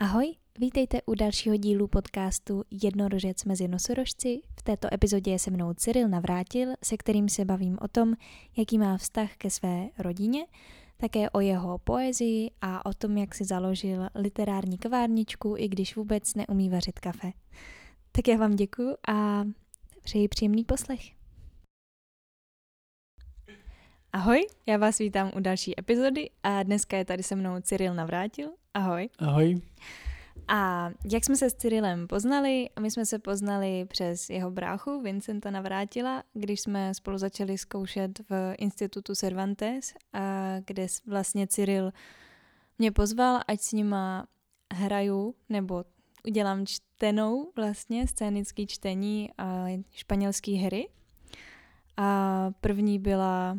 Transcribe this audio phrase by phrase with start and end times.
[0.00, 4.40] Ahoj, vítejte u dalšího dílu podcastu Jednorožec mezi nosorožci.
[4.58, 8.14] V této epizodě je se mnou Cyril Navrátil, se kterým se bavím o tom,
[8.56, 10.46] jaký má vztah ke své rodině,
[10.96, 16.34] také o jeho poezii a o tom, jak si založil literární kavárničku, i když vůbec
[16.34, 17.32] neumí vařit kafe.
[18.12, 19.44] Tak já vám děkuju a
[20.02, 21.17] přeji příjemný poslech.
[24.12, 28.50] Ahoj, já vás vítám u další epizody a dneska je tady se mnou Cyril Navrátil.
[28.74, 29.08] Ahoj.
[29.18, 29.60] Ahoj.
[30.48, 32.68] A jak jsme se s Cyrilem poznali?
[32.80, 38.54] My jsme se poznali přes jeho bráchu Vincenta Navrátila, když jsme spolu začali zkoušet v
[38.58, 41.92] institutu Cervantes, a kde vlastně Cyril
[42.78, 44.26] mě pozval, ať s nima
[44.74, 45.84] hraju, nebo
[46.26, 50.88] udělám čtenou vlastně, scénický čtení a španělský hry.
[51.96, 53.58] A první byla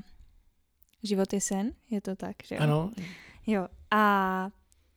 [1.04, 2.62] Život je sen, je to tak, že jo?
[2.62, 2.92] Ano.
[3.48, 4.50] Jo, a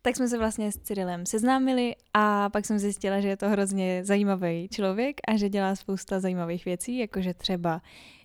[0.02, 4.04] tak jsme se vlastně s Cyrilem seznámili a pak jsem zjistila, že je to hrozně
[4.04, 7.82] zajímavý člověk a že dělá spousta zajímavých věcí, jakože třeba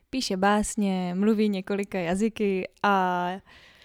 [0.09, 3.27] píše básně, mluví několika jazyky a...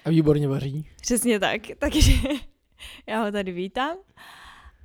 [0.05, 0.87] A výborně vaří.
[1.01, 2.12] Přesně tak, takže
[3.06, 3.97] já ho tady vítám.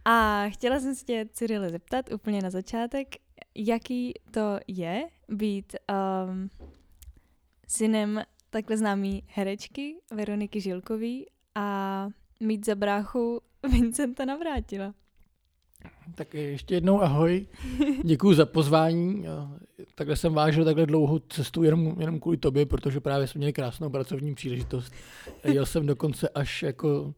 [0.06, 3.08] A chtěla jsem se tě, Cyrile, zeptat úplně na začátek,
[3.56, 5.76] jaký to je být
[6.28, 6.50] um,
[7.68, 12.10] synem takhle známý herečky Veroniky Žilkový a
[12.40, 14.94] mít za bráchu Vincenta Navrátila.
[16.16, 17.48] Tak ještě jednou ahoj,
[18.04, 19.26] děkuji za pozvání.
[19.96, 23.90] Takhle jsem vážil takhle dlouhou cestu jenom, jenom kvůli tobě, protože právě jsme měli krásnou
[23.90, 24.94] pracovní příležitost.
[25.44, 27.14] Jel jsem dokonce až jako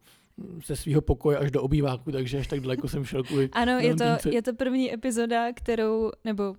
[0.66, 3.94] ze svého pokoje až do obýváku, takže až tak daleko jsem šel kvůli Ano, je
[3.94, 6.54] to, je to první epizoda, kterou, nebo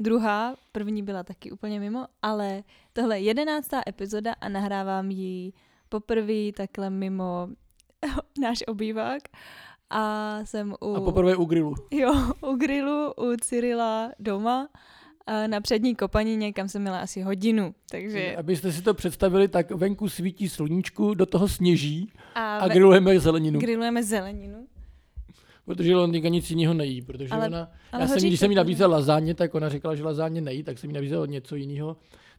[0.00, 5.52] druhá, první byla taky úplně mimo, ale tohle je jedenáctá epizoda a nahrávám ji
[5.88, 7.48] poprvé takhle mimo
[8.40, 9.22] náš obývák
[9.90, 10.94] a jsem u...
[10.94, 11.74] A poprvé u grilu.
[11.90, 14.68] Jo, u grilu, u Cyrila doma
[15.46, 17.74] na přední kopanině, kam jsem měla asi hodinu.
[17.90, 18.36] Takže...
[18.36, 23.60] Abyste si to představili, tak venku svítí sluníčku, do toho sněží a, a grillujeme zeleninu.
[23.60, 24.65] Grillujeme zeleninu.
[25.66, 28.90] Protože Londýnka nic jiného nejí, protože ale, ona, ale já jsem, když jsem jí nabízel
[28.90, 31.96] lazáně, tak ona říkala, že lazáně nejí, tak jsem jí nabízel něco jiného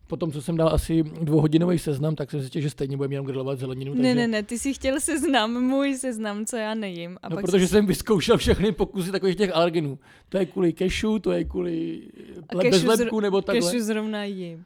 [0.07, 3.59] potom, co jsem dal asi dvouhodinový seznam, tak jsem zjistil, že stejně budeme jenom grilovat
[3.59, 3.93] zeleninu.
[3.93, 4.03] Takže...
[4.03, 7.17] Ne, ne, ne, ty jsi chtěl seznam, můj seznam, co já nejím.
[7.23, 7.71] A no, pak protože jsi...
[7.71, 9.99] jsem vyzkoušel všechny pokusy takových těch alergenů.
[10.29, 12.01] To je kvůli kešu, to je kvůli
[12.71, 13.71] bezlepku nebo takhle.
[13.71, 14.65] Kešu zrovna jím.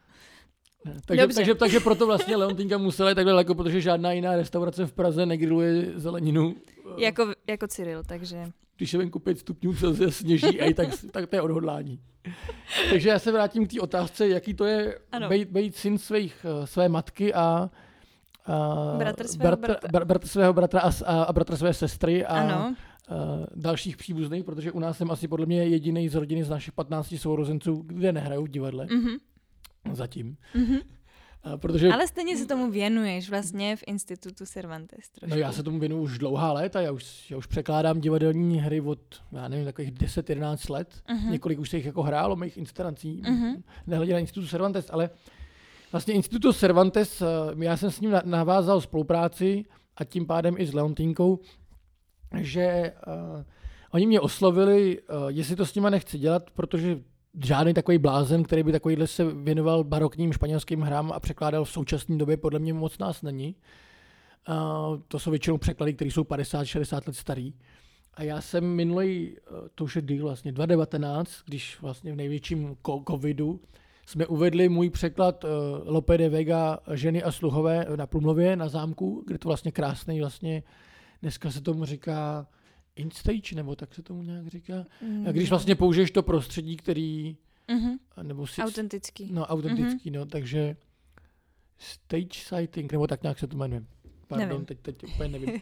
[1.06, 4.92] Takže, takže, takže, proto vlastně Leontýnka musela jít takhle daleko, protože žádná jiná restaurace v
[4.92, 6.56] Praze negriluje zeleninu.
[6.98, 11.36] Jako, jako Cyril, takže když je venku 5 stupňů Celsia sněží, a tak, tak to
[11.36, 12.00] je odhodlání.
[12.90, 14.98] Takže já se vrátím k té otázce, jaký to je
[15.28, 17.70] být, být syn svých, eh, své matky a,
[18.46, 20.04] a bratr svého bratra, bratra.
[20.04, 22.54] Bratr svého bratra a, a, a bratra své sestry a, ano.
[22.54, 22.74] a
[23.54, 27.14] dalších příbuzných, protože u nás jsem asi podle mě jediný z rodiny z našich 15
[27.18, 28.86] sourozenců, kde nehrajou v divadle.
[28.86, 29.18] Mm-hmm.
[29.92, 30.36] Zatím.
[30.54, 30.80] Mm-hmm.
[31.56, 31.92] Protože...
[31.92, 35.30] Ale stejně se tomu věnuješ vlastně v institutu Cervantes trošku.
[35.30, 38.80] No já se tomu věnuju už dlouhá léta, já už, já už překládám divadelní hry
[38.80, 41.02] od, já nevím, takových 10-11 let.
[41.08, 41.30] Uh-huh.
[41.30, 43.62] Několik už se jich jako hrálo, mých inscenací, uh-huh.
[43.86, 45.10] nehledě na institutu Cervantes, ale
[45.92, 47.26] vlastně institutu Cervantes, eh,
[47.64, 49.64] já jsem s ním navázal spolupráci
[49.96, 51.40] a tím pádem i s Leontínkou,
[52.40, 53.44] že uh,
[53.90, 56.98] oni mě oslovili, uh, jestli to s nima nechci dělat, protože
[57.40, 62.16] žádný takový blázen, který by takovýhle se věnoval barokním španělským hrám a překládal v současné
[62.16, 63.56] době, podle mě moc nás není.
[64.48, 64.54] Uh,
[65.08, 67.54] to jsou většinou překlady, které jsou 50-60 let starý.
[68.14, 69.36] A já jsem minulý,
[69.74, 72.76] to už je díl vlastně, 2019, když vlastně v největším
[73.08, 73.60] covidu
[74.06, 75.50] jsme uvedli můj překlad uh,
[75.84, 80.62] Lope de Vega Ženy a sluhové na Prumlově na zámku, kde to vlastně krásný vlastně,
[81.22, 82.46] dneska se tomu říká
[82.96, 84.86] instage, nebo tak se tomu nějak říká.
[85.02, 85.26] Mm.
[85.28, 87.36] A když vlastně použiješ to prostředí, který...
[87.68, 88.22] Mm-hmm.
[88.22, 89.32] Nebo si, autentický.
[89.32, 90.14] No, autentický, mm-hmm.
[90.14, 90.76] no, takže
[91.78, 93.84] stage sighting, nebo tak nějak se to jmenuje.
[94.28, 94.64] Pardon, nevím.
[94.64, 95.60] teď, teď úplně nevím.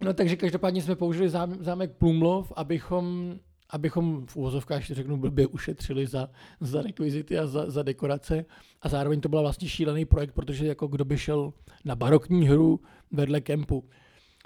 [0.00, 3.34] No takže každopádně jsme použili zám, zámek Plumlov, abychom,
[3.70, 6.30] abychom v úvozovkách, ještě řeknu blbě, ušetřili za,
[6.60, 8.44] za rekvizity a za, za dekorace.
[8.82, 11.52] A zároveň to byl vlastně šílený projekt, protože jako kdo by šel
[11.84, 12.80] na barokní hru
[13.10, 13.84] vedle kempu.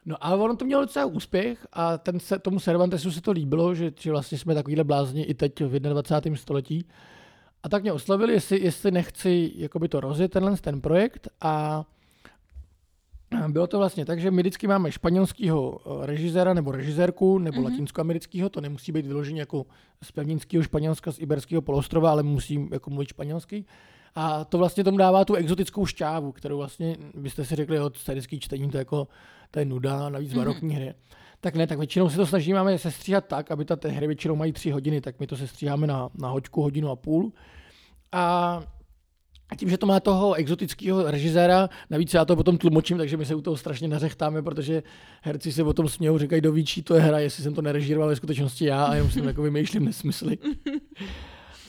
[0.06, 3.74] No a ono to mělo docela úspěch a ten se, tomu Cervantesu se to líbilo,
[3.74, 6.36] že, že vlastně jsme takovýhle blázni i teď v 21.
[6.36, 6.86] století.
[7.62, 11.84] A tak mě oslovili, jestli, jestli nechci jakoby to rozjet, tenhle ten projekt a
[13.48, 17.64] bylo to vlastně tak, že my vždycky máme španělského eh, režiséra nebo režisérku nebo mm-hmm.
[17.64, 19.66] latinskoamerického, to nemusí být vyložený jako
[20.02, 23.64] z pevninského Španělska, z Iberského polostrova, ale musí jako mluvit španělsky.
[24.14, 28.40] A to vlastně tomu dává tu exotickou šťávu, kterou vlastně byste si řekli od scénický
[28.40, 29.08] čtení, to, jako,
[29.52, 30.76] to je nuda, navíc barokní mm-hmm.
[30.76, 30.94] hry.
[31.40, 34.70] Tak ne, tak většinou se to snažíme sestříhat tak, aby ta hry většinou mají tři
[34.70, 37.32] hodiny, tak my to sestříháme na, na hoďku, hodinu a půl.
[38.12, 38.62] A
[39.52, 43.26] a tím, že to má toho exotického režiséra, navíc já to potom tlumočím, takže my
[43.26, 44.82] se u toho strašně nařechtáme, protože
[45.22, 48.16] herci se potom smějou, říkají, do víčí to je hra, jestli jsem to nerežíroval ve
[48.16, 50.38] skutečnosti já a jenom si jako vymýšlím nesmysly.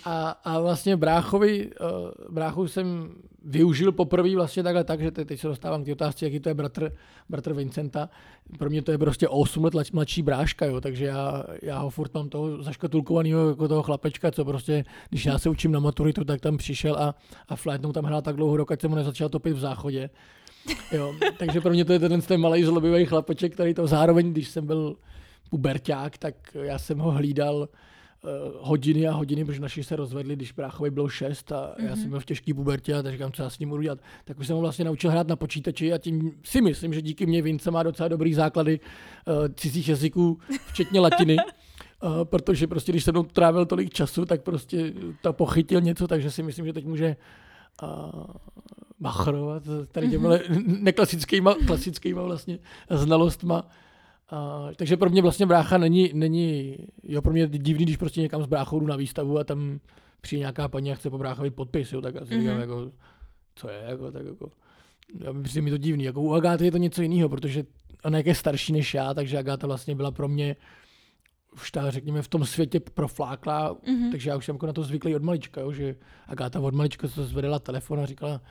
[0.06, 5.48] A, a vlastně bráchovi, uh, bráchu jsem využil poprvé vlastně takhle tak, že teď se
[5.48, 6.92] dostávám k otázce, jaký to je bratr,
[7.30, 8.10] bratr Vincenta.
[8.58, 12.14] Pro mě to je prostě 8 let mladší bráška, jo, takže já, já ho furt
[12.14, 16.42] mám toho zaškatulkovaného jako toho chlapečka, co prostě, když já se učím na maturitu, tak
[16.42, 17.16] tam přišel a,
[17.50, 20.10] a flétnou tam hrál tak dlouho, dokud jsem mu nezačal topit v záchodě.
[20.92, 24.48] Jo, takže pro mě to je ten, ten malý zlobivý chlapeček, který to zároveň, když
[24.48, 24.96] jsem byl
[25.50, 27.68] puberták, tak já jsem ho hlídal
[28.60, 31.86] hodiny a hodiny, protože naši se rozvedli, když bráchovi bylo šest a mm-hmm.
[31.86, 32.10] já jsem mhm.
[32.10, 34.00] byl v těžký pubertě a tak říkám, co já s ním budu dělat.
[34.26, 37.26] Tak už jsem ho vlastně naučil hrát na počítači a tím si myslím, že díky
[37.26, 41.38] mě Vince má docela dobrý základy uh, cizích jazyků, včetně latiny.
[42.04, 46.44] Uh, protože prostě, když jsem trávil tolik času, tak prostě to pochytil něco, takže si
[46.44, 47.16] myslím, že teď může
[47.84, 48.24] uh,
[49.00, 50.82] machrovat tady těmi mm-hmm.
[50.82, 52.60] neklasickýma klasickýma vlastně
[52.90, 53.70] znalostma
[54.34, 58.44] a, takže pro mě vlastně brácha není, není, jo, pro mě divný, když prostě někam
[58.44, 59.80] s bráchou jdu na výstavu a tam
[60.22, 62.40] přijde nějaká paní a chce po bráchovi podpis, jo, tak asi mm-hmm.
[62.40, 62.92] říkám, jako,
[63.56, 64.52] co je, jako, tak jako,
[65.20, 67.64] já přijde mi to divný, jako u Agáty je to něco jiného, protože
[68.04, 70.56] ona je starší než já, takže Agáta vlastně byla pro mě
[71.54, 74.12] už ta, řekněme, v tom světě proflákla, mm-hmm.
[74.12, 75.96] takže já už jsem jako na to zvyklý od malička, jo, že
[76.28, 78.42] Agáta od malička se zvedala telefon a říkala,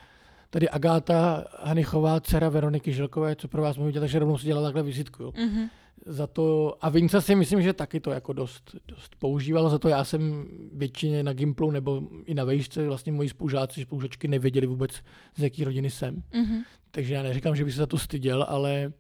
[0.53, 4.83] tady Agáta Hanichová, dcera Veroniky Žilkové, co pro vás dělat, takže rovnou si dělala takhle
[4.83, 5.23] vizitku.
[5.23, 5.31] Jo.
[5.31, 5.69] Mm-hmm.
[6.07, 9.89] Za to, a Vince si myslím, že taky to jako dost, dost používal, za to
[9.89, 14.91] já jsem většině na Gimplu nebo i na vejšce, vlastně moji spolužáci, spolužačky nevěděli vůbec,
[15.37, 16.15] z jaký rodiny jsem.
[16.15, 16.63] Mm-hmm.
[16.91, 18.93] Takže já neříkám, že by se za to styděl, ale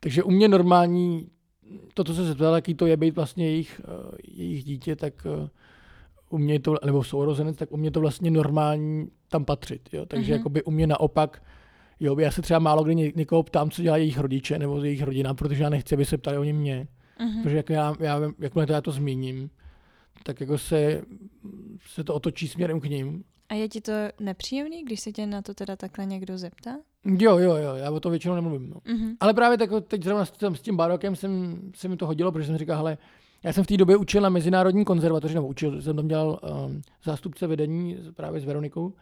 [0.00, 1.28] takže u mě normální,
[1.94, 5.48] to, co se zeptal, jaký to je být vlastně jejich, eh, jejich dítě, tak uh,
[6.30, 9.88] u mě to, nebo sourozenec, tak u mě to vlastně normální tam patřit.
[9.92, 10.06] Jo?
[10.06, 10.36] Takže mm-hmm.
[10.36, 11.42] jakoby u mě naopak,
[12.00, 15.02] jo, já se třeba málo kdy ně, někoho ptám, co dělá jejich rodiče nebo jejich
[15.02, 16.88] rodina, protože já nechci, aby se ptali o mě.
[17.20, 17.42] Mm-hmm.
[17.42, 19.50] Protože jako já, já, jakmile to já to zmíním,
[20.22, 21.02] tak jako se,
[21.86, 23.24] se to otočí směrem k ním.
[23.48, 26.76] A je ti to nepříjemný, když se tě na to teda takhle někdo zeptá?
[27.04, 28.70] Jo, jo, jo, já o to většinou nemluvím.
[28.70, 28.76] No.
[28.76, 29.16] Mm-hmm.
[29.20, 32.46] Ale právě tak, teď zrovna s, s tím barokem jsem, se mi to hodilo, protože
[32.46, 32.98] jsem říkal, hele,
[33.42, 36.82] já jsem v té době učil na Mezinárodní konzervatoři, nebo učil, jsem tam dělal um,
[37.04, 38.94] zástupce vedení právě s Veronikou.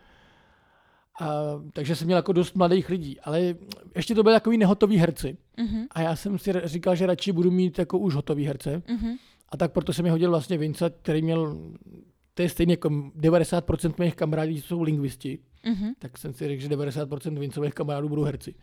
[1.21, 1.31] A,
[1.73, 3.55] takže jsem měl jako dost mladých lidí, ale
[3.97, 5.37] ještě to byly takový nehotoví herci.
[5.59, 5.87] Uh-huh.
[5.91, 8.83] A já jsem si říkal, že radši budu mít jako už hotový herce.
[8.87, 9.17] Uh-huh.
[9.49, 11.59] A tak proto se mi hodil vlastně Vince, který měl,
[12.35, 15.39] to je stejně jako 90% mých kamarádů jsou lingvisti.
[15.65, 15.95] Uh-huh.
[15.99, 18.55] Tak jsem si řekl, že 90% Vincových kamarádů budou herci.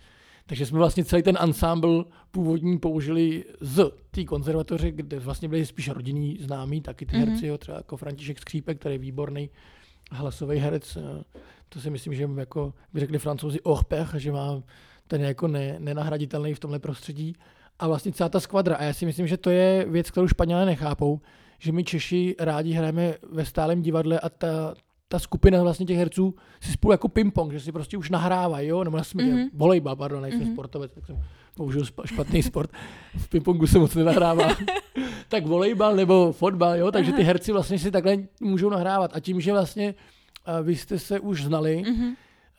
[0.47, 5.89] Takže jsme vlastně celý ten ensemble původní použili z té konzervatoře, kde vlastně byli spíš
[5.89, 7.30] rodinní známí, taky ty mm-hmm.
[7.30, 9.50] herci, jo, třeba jako František Skřípek, který je výborný
[10.12, 10.97] hlasový herec.
[10.97, 11.24] Eh,
[11.69, 14.63] to si myslím, že jako by řekli francouzi orpech, že má
[15.07, 17.36] ten je jako ne, nenahraditelný v tomhle prostředí.
[17.80, 18.75] A vlastně celá ta skvadra.
[18.75, 21.21] A já si myslím, že to je věc, kterou Španělé nechápou,
[21.59, 24.75] že my Češi rádi hrajeme ve stálem divadle a ta,
[25.07, 28.84] ta skupina vlastně těch herců si spolu jako ping-pong, že si prostě už nahrávají, jo,
[28.84, 29.50] nebo jsme mm-hmm.
[29.54, 30.54] volejba, pardon, nejsem mm-hmm.
[30.54, 31.24] sportovec, tak jsem
[31.56, 32.72] použil špatný sport.
[33.18, 34.48] V ping-pongu se moc nenahrává.
[35.30, 39.12] tak volejbal nebo fotbal, jo, takže ty herci vlastně si takhle můžou nahrávat.
[39.13, 39.96] A tím, že vlastně
[40.48, 42.15] uh, vy jste se už znali, mm-hmm.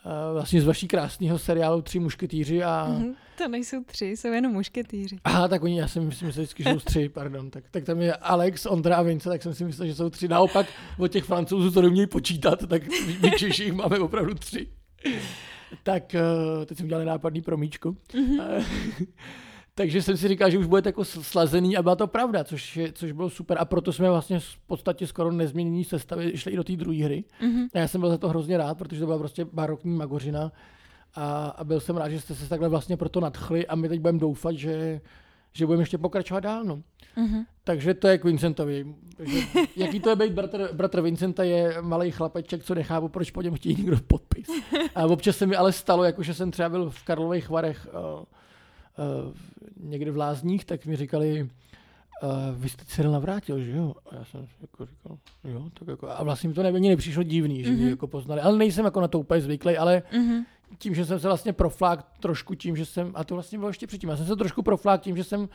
[0.07, 4.53] Uh, vlastně z vaší krásného seriálu Tři mušketýři a mm-hmm to nejsou tři, jsou jenom
[4.53, 5.19] mušketýři.
[5.25, 7.51] Aha, tak oni, já si myslím, že vždycky jsou tři, pardon.
[7.51, 10.29] Tak, tak tam je Alex, Ondra a Vince, tak jsem si myslel, že jsou tři.
[10.29, 10.67] Naopak
[10.99, 12.83] od těch francouzů to neumějí počítat, tak
[13.23, 14.69] my Češi máme opravdu tři.
[15.83, 17.97] Tak eh, teď jsem udělal nápadný promíčku.
[18.15, 18.65] Mm-hmm.
[19.79, 22.93] Takže jsem si říkal, že už bude jako slazený a byla to pravda, což, je,
[22.93, 23.57] což bylo super.
[23.61, 27.25] A proto jsme vlastně v podstatě skoro nezměnění sestavy šli i do té druhé hry.
[27.41, 27.69] Mm-hmm.
[27.75, 30.53] A já jsem byl za to hrozně rád, protože to byla prostě barokní magořina
[31.15, 34.01] a, a byl jsem rád, že jste se takhle vlastně proto nadchli a my teď
[34.01, 35.01] budeme doufat, že,
[35.53, 36.65] že budeme ještě pokračovat dál.
[36.65, 36.77] No.
[37.17, 37.45] Uh-huh.
[37.65, 38.95] Takže to je k Vincentovi.
[39.17, 39.41] Takže,
[39.77, 43.55] jaký to je být bratr, bratr Vincenta, je malý chlapeček, co nechápu, proč po něm
[43.55, 44.47] chtějí někdo podpis.
[44.95, 48.25] A občas se mi ale stalo, jako že jsem třeba byl v Karlových Varech uh,
[49.81, 52.29] někde v Lázních, tak mi říkali, uh,
[52.63, 53.95] vy jste Cyril navrátil, že jo?
[54.11, 57.65] A já jsem jako říkal, jo, tak jako, a vlastně mi to ani nepřišlo divný,
[57.65, 57.89] že mm-hmm.
[57.89, 60.45] jako poznali, ale nejsem jako na to úplně zvyklý, ale mm-hmm
[60.79, 63.87] tím, že jsem se vlastně proflák trošku tím, že jsem, a to vlastně bylo ještě
[63.87, 65.49] předtím, já jsem se trošku proflák tím, že jsem uh,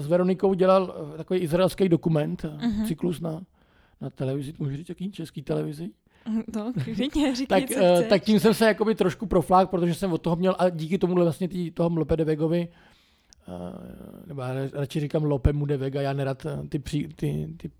[0.00, 2.86] s Veronikou dělal takový izraelský dokument, uh-huh.
[2.86, 3.40] cyklus na,
[4.00, 5.90] na televizi, můžu říct, jaký český televizi?
[6.56, 10.22] No, klidně, říkej, tak, uh, tak tím jsem se jakoby trošku proflák, protože jsem od
[10.22, 12.68] toho měl, a díky tomu vlastně tý, toho Mlopedevegovi,
[14.26, 17.70] nebo já radši říkám Lope Mude Vega, já nerad ty, pří, ty, ty,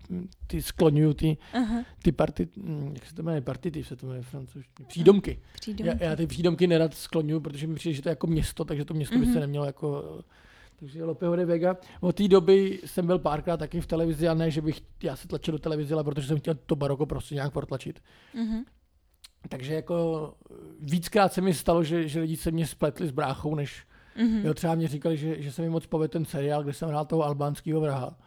[0.47, 1.85] ty skloňuju ty, uh-huh.
[2.01, 5.39] ty party, hm, jak se to jmenuje, partity se to jmenuje francouzštině, přídomky.
[5.59, 6.03] přídomky.
[6.03, 8.85] Já, já, ty přídomky nerad skloňuju, protože mi přijde, že to je jako město, takže
[8.85, 9.19] to město uh-huh.
[9.19, 9.39] by se mhm.
[9.39, 10.19] nemělo jako
[10.79, 11.77] takže Lopeho de Vega.
[12.01, 15.27] Od té doby jsem byl párkrát taky v televizi a ne, že bych já se
[15.27, 17.99] tlačil do televize, ale protože jsem chtěl to baroko prostě nějak protlačit.
[18.35, 18.63] Mm-hmm.
[19.49, 20.33] Takže jako
[20.79, 23.83] víckrát se mi stalo, že, že lidi se mě spletli s bráchou, než
[24.17, 24.45] mm-hmm.
[24.45, 27.05] jo, třeba mě říkali, že, že se mi moc povedl ten seriál, kde jsem hrál
[27.05, 28.17] toho albánského vraha.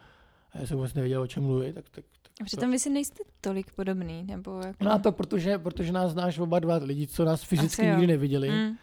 [0.53, 1.73] A já jsem vůbec nevěděl, o čem mluví.
[1.73, 2.05] Tak, tak,
[2.41, 4.85] a přitom vy si nejste tolik podobný, nebo jako...
[4.85, 8.51] No a to protože, protože nás znáš oba dva lidi, co nás fyzicky nikdy neviděli.
[8.51, 8.77] Mm.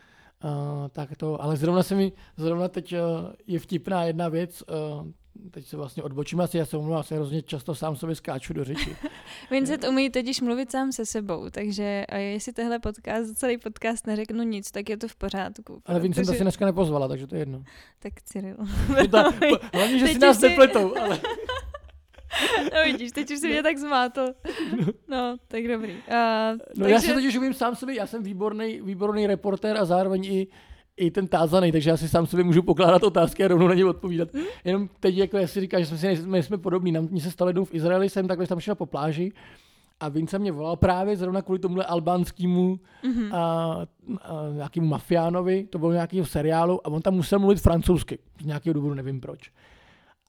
[0.43, 2.99] Uh, tak to, ale zrovna se mi, zrovna teď uh,
[3.47, 5.07] je vtipná jedna věc, uh,
[5.51, 8.63] teď se vlastně odbočím asi, já se omlouvám, se hrozně často sám sobě skáču do
[8.63, 8.95] řeči.
[9.51, 14.43] Vincent umí totiž mluvit sám se sebou, takže a jestli tehle podcast, celý podcast neřeknu
[14.43, 15.81] nic, tak je to v pořádku.
[15.85, 16.37] Ale Vincent protože...
[16.37, 17.63] si dneska nepozvala, takže to je jedno.
[17.99, 18.57] Tak Cyril.
[19.73, 20.49] Hlavně, že si nás si...
[20.49, 21.19] nepletou, ale...
[22.85, 24.25] No vidíš, teď už si mě tak zmátl.
[25.07, 25.91] No, tak dobrý.
[25.91, 26.93] Uh, no takže...
[26.93, 30.47] já si totiž umím sám sobě, já jsem výborný, výborný reportér a zároveň i
[30.99, 33.85] i ten tázaný, takže já si sám sobě můžu pokládat otázky a rovnou na ně
[33.85, 34.33] odpovídat.
[34.33, 34.43] Hmm?
[34.63, 37.65] Jenom teď, jako jestli říkáš, že jsme si nejsme, jsme podobní, nám se stalo jednou
[37.65, 39.31] v Izraeli, jsem takhle tam šel po pláži
[39.99, 43.35] a Vince mě volal právě zrovna kvůli tomuhle albánskému mm-hmm.
[43.35, 43.85] a, a,
[44.53, 48.95] nějakému mafiánovi, to bylo nějakého seriálu a on tam musel mluvit francouzsky, z nějakého důvodu,
[48.95, 49.51] nevím proč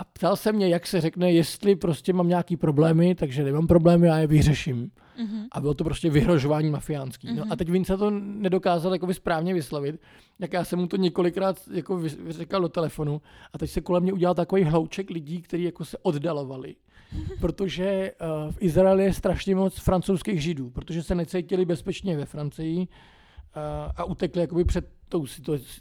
[0.00, 4.06] a ptal se mě, jak se řekne, jestli prostě mám nějaký problémy, takže nemám problémy,
[4.06, 4.90] já je vyřeším.
[5.18, 5.46] Mm-hmm.
[5.52, 7.28] A bylo to prostě vyhrožování mafiánský.
[7.28, 7.36] Mm-hmm.
[7.36, 7.56] No a mhm.
[7.56, 10.00] teď Vince to nedokázal jako správně vyslovit,
[10.38, 14.12] jak já jsem mu to několikrát jako řekl do telefonu a teď se kolem mě
[14.12, 16.76] udělal takový hlouček lidí, kteří jako se oddalovali.
[17.40, 18.12] protože
[18.46, 22.84] uh, v Izraeli je strašně moc francouzských židů, protože se necítili bezpečně ve Francii uh,
[23.96, 25.26] a utekli jakoby před tou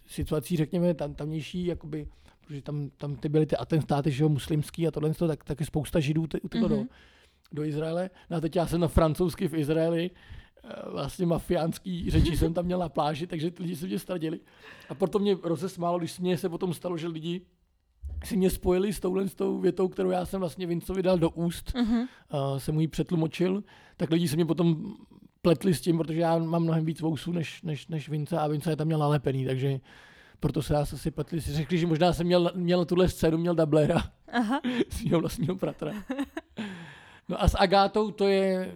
[0.07, 2.07] situací, řekněme, tam, tamnější jakoby
[2.50, 6.00] protože tam, tam ty byly ty atentáty, že jo, muslimský a tohle, tak taky spousta
[6.00, 6.70] židů uteklo mm-hmm.
[6.70, 6.86] do,
[7.51, 8.10] do Izraele.
[8.29, 10.12] No a teď já jsem na francouzsky v Izraeli,
[10.63, 14.39] eh, vlastně mafiánský řeči jsem tam měl na pláži, takže lidi se mě stradili.
[14.89, 17.41] A proto mě rozesmálo, když mě se potom stalo, že lidi
[18.24, 21.29] si mě spojili s touhle s tou větou, kterou já jsem vlastně Vincovi dal do
[21.29, 22.08] úst, mm-hmm.
[22.34, 23.63] uh, jsem mu ji přetlumočil,
[23.98, 24.96] tak lidi se mě potom
[25.41, 28.72] pletli s tím, protože já mám mnohem víc vousů než, než, než Vince a Vince
[28.72, 29.79] je tam měl nalepený, takže
[30.39, 33.55] proto se nás asi petli, si řekli, že možná jsem měl, měl tuhle scénu, měl
[33.55, 34.62] dublera Aha.
[34.89, 35.93] svého vlastního bratra.
[37.29, 38.75] No a s Agátou to je,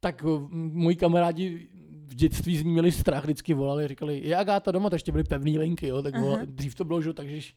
[0.00, 1.68] tak moji kamarádi
[2.06, 5.24] v dětství z ní měli strach, vždycky volali, říkali, je Agáta doma, to ještě byly
[5.24, 7.52] pevné linky, jo, tak volali, dřív to bylo, že, takže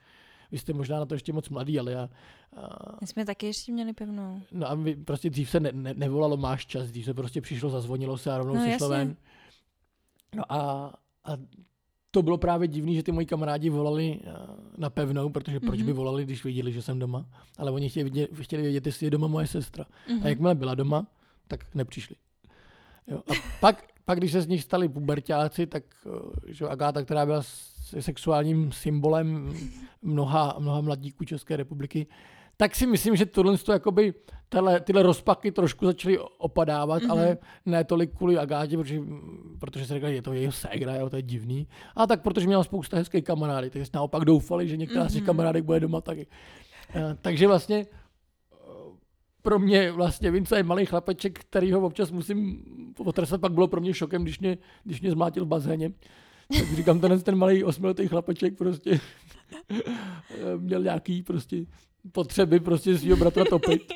[0.51, 2.09] vy jste možná na to ještě moc mladý, ale já...
[2.55, 2.97] A...
[3.01, 4.41] My jsme taky ještě měli pevnou.
[4.51, 7.69] No a my, prostě dřív se ne, ne, nevolalo máš čas, dřív se prostě přišlo,
[7.69, 9.15] zazvonilo se a rovnou no, se šlo ven.
[10.35, 11.37] No a, a
[12.11, 14.31] to bylo právě divný, že ty moji kamarádi volali eh,
[14.77, 15.85] na pevnou, protože proč mm-hmm.
[15.85, 17.25] by volali, když viděli, že jsem doma.
[17.57, 19.83] Ale oni chtěli vědět, chtěli vědět jestli je doma moje sestra.
[19.83, 20.13] Mm-hmm.
[20.13, 20.27] A mhm.
[20.27, 21.07] jakmile byla doma,
[21.47, 22.15] tak nepřišli.
[23.07, 23.17] Jo.
[23.17, 27.41] A pak, pak, když se z nich stali pubertáci, tak eh, že Agáta, která byla
[27.99, 29.53] sexuálním symbolem
[30.01, 32.07] mnoha, mnoha mladíků České republiky,
[32.61, 34.13] tak si myslím, že tohle to jakoby,
[34.49, 37.11] tyhle, tyhle rozpaky trošku začaly opadávat, mm-hmm.
[37.11, 39.01] ale ne tolik kvůli Agátě, protože,
[39.59, 41.67] protože se řekli, je to jeho ségra, jo, to je divný.
[41.95, 45.09] A tak protože měla spousta hezkých kamarády, takže naopak doufali, že některá mm-hmm.
[45.09, 45.25] z těch mhm.
[45.25, 46.27] kamarádek bude doma taky.
[46.95, 48.55] Uh, takže vlastně eh,
[49.41, 52.63] pro mě vlastně Vince je malý chlapeček, který ho občas musím
[53.03, 55.91] potrestat, pak bylo pro mě šokem, když mě, když mě zmátil v bazéně.
[56.57, 58.99] Tak říkám, ten, ten malý osmiletý chlapeček prostě
[60.57, 61.65] měl nějaký prostě
[62.11, 63.93] potřeby prostě svého bratra topit.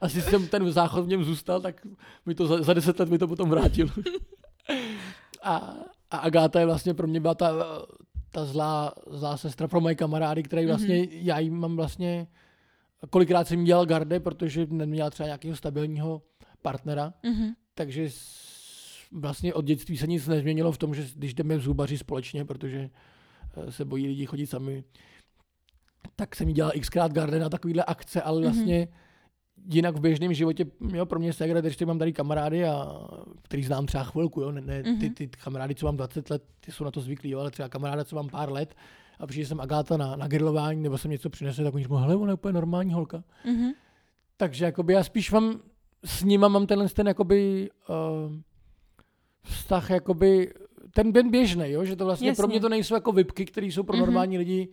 [0.00, 1.86] Asi jsem ten záchod v něm zůstal, tak
[2.26, 3.88] mi to za, za deset let mi to potom vrátil.
[5.42, 5.74] a,
[6.10, 7.52] a Agáta je vlastně pro mě byla ta,
[8.32, 11.18] ta zlá, zlá sestra pro moje kamarády, který vlastně, mm-hmm.
[11.22, 12.26] já jí mám vlastně,
[13.10, 16.22] kolikrát jsem dělal garde, protože neměla třeba nějakého stabilního
[16.62, 17.54] partnera, mm-hmm.
[17.74, 18.08] takže
[19.12, 22.90] vlastně od dětství se nic nezměnilo v tom, že když jdeme v zubaři společně, protože
[23.56, 24.84] eh, se bojí lidi chodit sami,
[26.16, 28.50] tak jsem dělal xkrát garden a takovýhle akce, ale mhm.
[28.50, 29.74] vlastně mm-hmm.
[29.74, 33.00] jinak v běžném životě, jo, pro mě Segra, když mám tady kamarády, a,
[33.42, 35.00] který znám třeba chvilku, jo, ne, ne mm-hmm.
[35.00, 37.68] ty, ty kamarády, co mám 20 let, ty jsou na to zvyklí, jo, ale třeba
[37.68, 38.74] kamaráda, co mám pár let,
[39.18, 42.16] a přijde jsem Agáta na, na grilování, nebo jsem něco přinesl, tak oni říkají, hele,
[42.16, 43.24] ona je úplně normální holka.
[43.44, 43.72] Mm-hmm.
[44.36, 45.60] Takže jakoby já spíš mám,
[46.04, 48.34] s nima mám tenhle ten jakoby uh,
[49.42, 50.52] vztah jakoby,
[50.94, 52.42] ten, ten běžný, jo, že to vlastně Jasně.
[52.42, 54.00] pro mě to nejsou jako vypky, které jsou pro mm-hmm.
[54.00, 54.68] normální lidi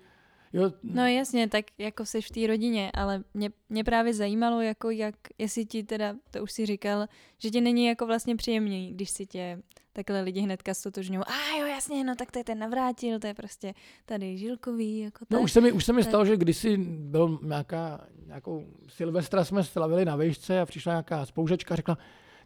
[0.53, 0.71] Jo.
[0.83, 5.15] No jasně, tak jako jsi v té rodině, ale mě, mě právě zajímalo, jako jak,
[5.37, 9.25] jestli ti teda, to už si říkal, že ti není jako vlastně příjemný, když si
[9.25, 9.61] tě
[9.93, 11.23] takhle lidi hnedka stotožňují.
[11.25, 13.73] A jo, jasně, no tak to je ten navrátil, to je prostě
[14.05, 14.99] tady Žilkový.
[14.99, 19.43] Jako no už se mi, už se mi stalo, že kdysi byl nějaká, nějakou Silvestra
[19.43, 21.97] jsme slavili na vejšce a přišla nějaká spoužečka a řekla,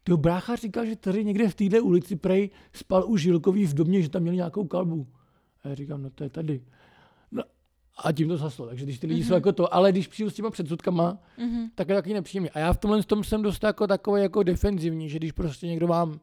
[0.04, 4.02] ty brácha říkal, že tady někde v téhle ulici prej spal u Žilkový v domě,
[4.02, 5.08] že tam měl nějakou kalbu.
[5.64, 6.62] A já říkám, no to je tady.
[7.98, 8.68] A tím to zaslo.
[8.68, 9.24] Takže když ty lidi mm-hmm.
[9.24, 9.38] jsou mhm.
[9.38, 11.70] jako to, ale když přijdu s těma předsudkama, mm-hmm.
[11.76, 12.50] tak je taky nepříjemný.
[12.50, 15.88] A já v tomhle tom jsem dost jako takový jako defenzivní, že když prostě někdo
[15.88, 16.20] mám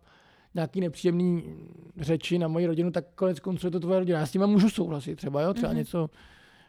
[0.54, 1.44] nějaký nepříjemný
[1.96, 4.18] řeči na moji rodinu, tak konec konců je to tvoje rodina.
[4.18, 5.54] Já s tím můžu souhlasit třeba, jo?
[5.54, 5.76] třeba mm-hmm.
[5.76, 6.10] něco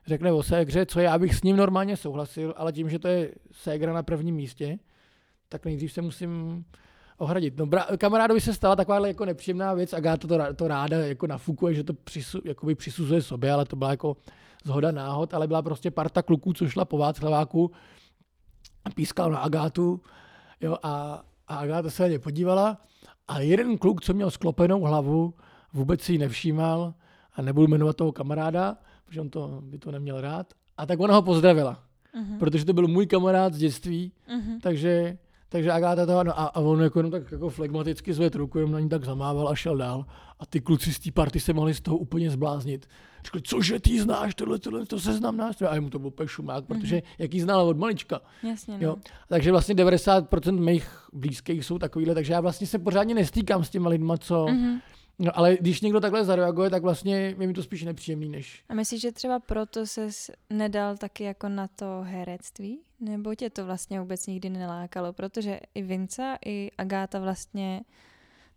[0.08, 3.32] řekne o ségře, co já bych s ním normálně souhlasil, ale tím, že to je
[3.52, 4.80] ségra na prvním místě,
[5.50, 6.64] tak nejdřív se musím
[7.18, 7.58] ohradit.
[7.58, 11.74] No, bra- kamarádovi se stala taková jako nepříjemná věc, Agáta to, to ráda jako nafukuje,
[11.74, 14.18] že to přisu, jakoby přisuzuje sobě, ale to byla jako
[14.64, 17.72] zhoda náhod, ale byla prostě parta kluků, co šla po Václaváku
[18.86, 20.02] a pískal na Agátu
[20.62, 22.78] jo, a, a Agáta se na ně podívala
[23.28, 25.34] a jeden kluk, co měl sklopenou hlavu,
[25.74, 26.94] vůbec si ji nevšímal
[27.34, 31.16] a nebudu jmenovat toho kamaráda, protože on to, by to neměl rád, a tak ona
[31.16, 31.84] ho pozdravila.
[32.16, 32.40] Uh-huh.
[32.40, 34.60] Protože to byl můj kamarád z dětství, uh-huh.
[34.62, 35.18] takže
[35.52, 38.72] takže Agáta to, no a, a on jako, no, tak jako flegmaticky zvedl ruku, jen
[38.72, 40.06] na ní tak zamával a šel dál.
[40.40, 42.88] A ty kluci z té party se mohli z toho úplně zbláznit.
[43.26, 45.70] Řekli, cože ty znáš tohle, tohle, to se znám nástroj.
[45.70, 46.68] A jemu to byl šumák, mm-hmm.
[46.82, 48.22] protože jak ji znala od malička.
[48.44, 48.88] Jasně, no.
[48.88, 48.96] jo.
[49.28, 53.90] Takže vlastně 90% mých blízkých jsou takovýhle, takže já vlastně se pořádně nestýkám s těma
[53.90, 54.80] lidma, co, mm-hmm.
[55.22, 58.64] No ale když někdo takhle zareaguje, tak vlastně je mi to spíš nepříjemný než...
[58.70, 60.08] A myslíš, že třeba proto se
[60.50, 62.80] nedal taky jako na to herectví?
[63.00, 65.14] Nebo tě to vlastně vůbec nikdy nelákalo?
[65.14, 67.82] Protože i Vinca, i Agáta vlastně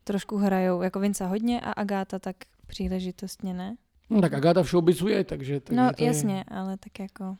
[0.04, 3.76] trošku hrajou, jako Vinca hodně a Agáta tak příležitostně ne?
[4.10, 5.60] No tak Agáta v showbizu je, takže...
[5.60, 6.44] takže no to jasně, je...
[6.44, 7.36] ale tak jako...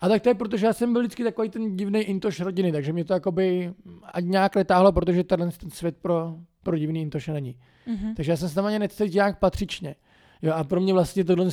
[0.00, 2.92] A tak to je, protože já jsem byl vždycky takový ten divný intoš rodiny, takže
[2.92, 7.58] mě to jakoby ať nějak letáhlo, protože ten, ten svět pro, pro divný intoše není.
[7.88, 8.14] Mm-hmm.
[8.16, 9.94] Takže já jsem se tam ani necítil nějak patřičně.
[10.42, 11.48] Jo, a pro mě vlastně tohle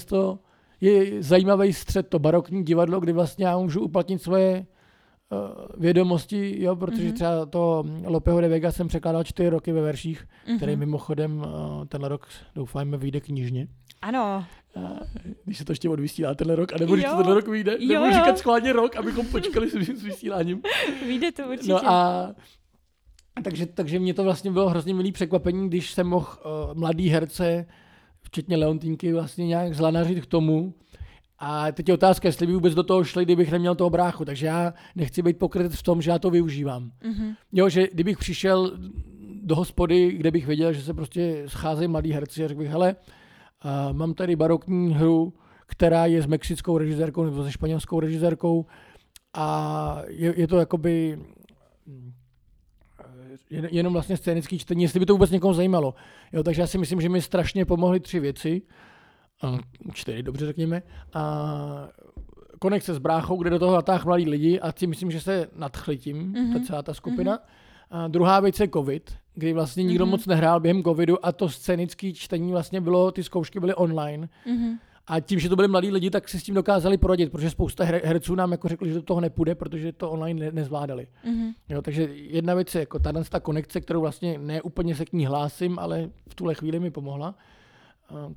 [0.82, 4.66] je zajímavý střed, to barokní divadlo, kdy vlastně já můžu uplatnit svoje
[5.32, 5.38] uh,
[5.78, 7.14] vědomosti, jo, protože mm-hmm.
[7.14, 10.58] třeba to Lopeho de Vega jsem překládal čtyři roky ve verších, mm-hmm.
[10.58, 13.68] který mimochodem uh, tenhle rok doufáme vyjde knižně.
[14.02, 14.46] Ano.
[14.76, 15.00] A
[15.46, 18.12] když se to ještě odvysílá tenhle rok, a nebo když to tenhle rok vyjde, nebudu
[18.12, 20.62] říkat schválně rok, abychom počkali s, s vysíláním.
[21.08, 21.72] Vyjde to určitě.
[21.72, 22.32] No a
[23.42, 27.66] takže, takže mě to vlastně bylo hrozně milý překvapení, když jsem mohl uh, mladý herce,
[28.22, 30.74] včetně Leontínky, vlastně nějak zlanařit k tomu.
[31.40, 34.26] A teď je otázka, jestli by vůbec do toho šli, kdybych neměl toho bráchu.
[34.26, 36.92] Takže já nechci být pokryt v tom, že já to využívám.
[37.02, 37.36] Mm-hmm.
[37.52, 38.72] Jo, že kdybych přišel
[39.44, 42.96] do hospody, kde bych věděl, že se prostě scházejí mladí herci a řekl bych, hele,
[43.66, 45.34] uh, mám tady barokní hru,
[45.66, 48.66] která je s mexickou režisérkou nebo se španělskou režisérkou
[49.34, 51.20] a je, je to jakoby
[53.50, 55.96] jenom vlastně scénický čtení, jestli by to vůbec někoho zajímalo.
[56.34, 58.62] Jo, takže já si myslím, že mi strašně pomohly tři věci,
[59.94, 60.82] čtyři, dobře řekněme,
[61.14, 61.90] a
[62.60, 65.98] konekce s bráchou, kde do toho natáhl mladí lidi a si myslím, že se nadchli
[65.98, 66.52] tím, mm-hmm.
[66.52, 66.66] ta mhm.
[66.66, 67.38] celá ta skupina.
[67.38, 67.42] Mm-hmm.
[67.92, 70.10] A druhá věc je covid, kdy vlastně nikdo mm-hmm.
[70.10, 74.30] moc nehrál během covidu a to scénické čtení vlastně bylo, ty zkoušky byly online.
[74.48, 74.78] Mm-hmm.
[75.08, 77.84] A tím, že to byli mladí lidi, tak si s tím dokázali poradit, protože spousta
[77.84, 81.08] herců nám jako řekli, že do toho nepůjde, protože to online ne- nezvládali.
[81.26, 81.54] Mm-hmm.
[81.70, 85.14] Jo, takže jedna věc je jako ta, ta konekce, kterou vlastně ne úplně se k
[85.14, 87.36] ní hlásím, ale v tuhle chvíli mi pomohla.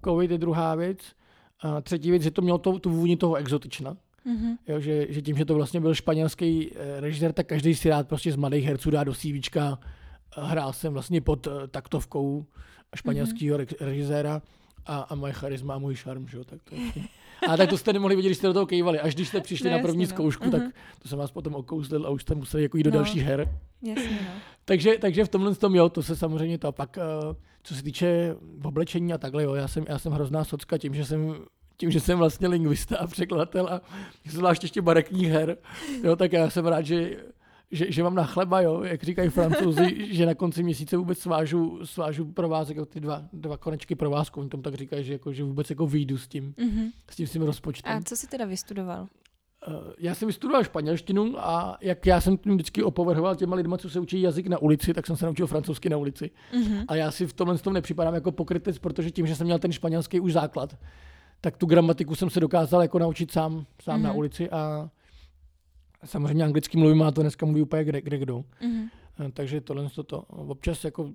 [0.04, 0.98] Covid je druhá věc.
[1.60, 3.96] A třetí věc, že to mělo to, tu vůni toho exotična.
[4.26, 4.56] Mm-hmm.
[4.68, 8.08] Jo, že, že tím, že to vlastně byl španělský eh, režisér, tak každý si rád
[8.08, 9.78] prostě z mladých herců dá do CVčka.
[10.36, 12.46] Hrál jsem vlastně pod eh, taktovkou
[12.94, 13.76] španělského mm-hmm.
[13.80, 14.42] režiséra
[14.86, 16.76] a, a moje charisma a můj šarm, že jo, tak to
[17.48, 19.00] A tak to jste nemohli vidět, když jste do toho kejvali.
[19.00, 20.16] Až když jste přišli no, na první jasně, no.
[20.16, 20.50] zkoušku, no.
[20.50, 20.72] tak mhm.
[21.02, 22.96] to jsem vás potom okouzlil a už jste museli jako jít do no.
[22.96, 23.48] dalších her.
[23.82, 24.30] Jasně, no.
[24.64, 26.72] takže, takže v tomhle tom, jo, to se samozřejmě to.
[26.72, 30.78] Pak, uh, co se týče oblečení a takhle, jo, já jsem, já jsem hrozná socka
[30.78, 31.34] tím, že jsem
[31.76, 33.80] tím, že jsem vlastně lingvista a překladatel a
[34.24, 35.56] zvlášť ještě barekních her,
[36.04, 37.16] jo, tak já jsem rád, že
[37.70, 41.86] že, že mám na chleba, jo, jak říkají francouzi, že na konci měsíce vůbec svážu,
[41.86, 45.44] svážu provázek, jako ty dva, dva konečky provázku, oni tam tak říkají, že, jako, že
[45.44, 46.90] vůbec jako výjdu s tím, mm-hmm.
[47.10, 47.96] s tím svým rozpočtem.
[47.96, 49.06] A co jsi teda vystudoval?
[49.68, 53.90] Uh, já jsem vystudoval španělštinu a jak já jsem tím vždycky opovrhoval těma lidma, co
[53.90, 56.30] se učí jazyk na ulici, tak jsem se naučil francouzsky na ulici.
[56.52, 56.84] Mm-hmm.
[56.88, 59.72] A já si v tomhle tom nepřipadám jako pokrytec, protože tím, že jsem měl ten
[59.72, 60.76] španělský už základ,
[61.40, 64.04] tak tu gramatiku jsem se dokázal jako naučit sám, sám mm-hmm.
[64.04, 64.90] na ulici a
[66.04, 68.38] samozřejmě anglicky mluvím, a to dneska mluví úplně kde, kde kdo.
[68.38, 68.88] Mm-hmm.
[69.32, 70.20] Takže tohle to, to.
[70.22, 71.10] Občas jako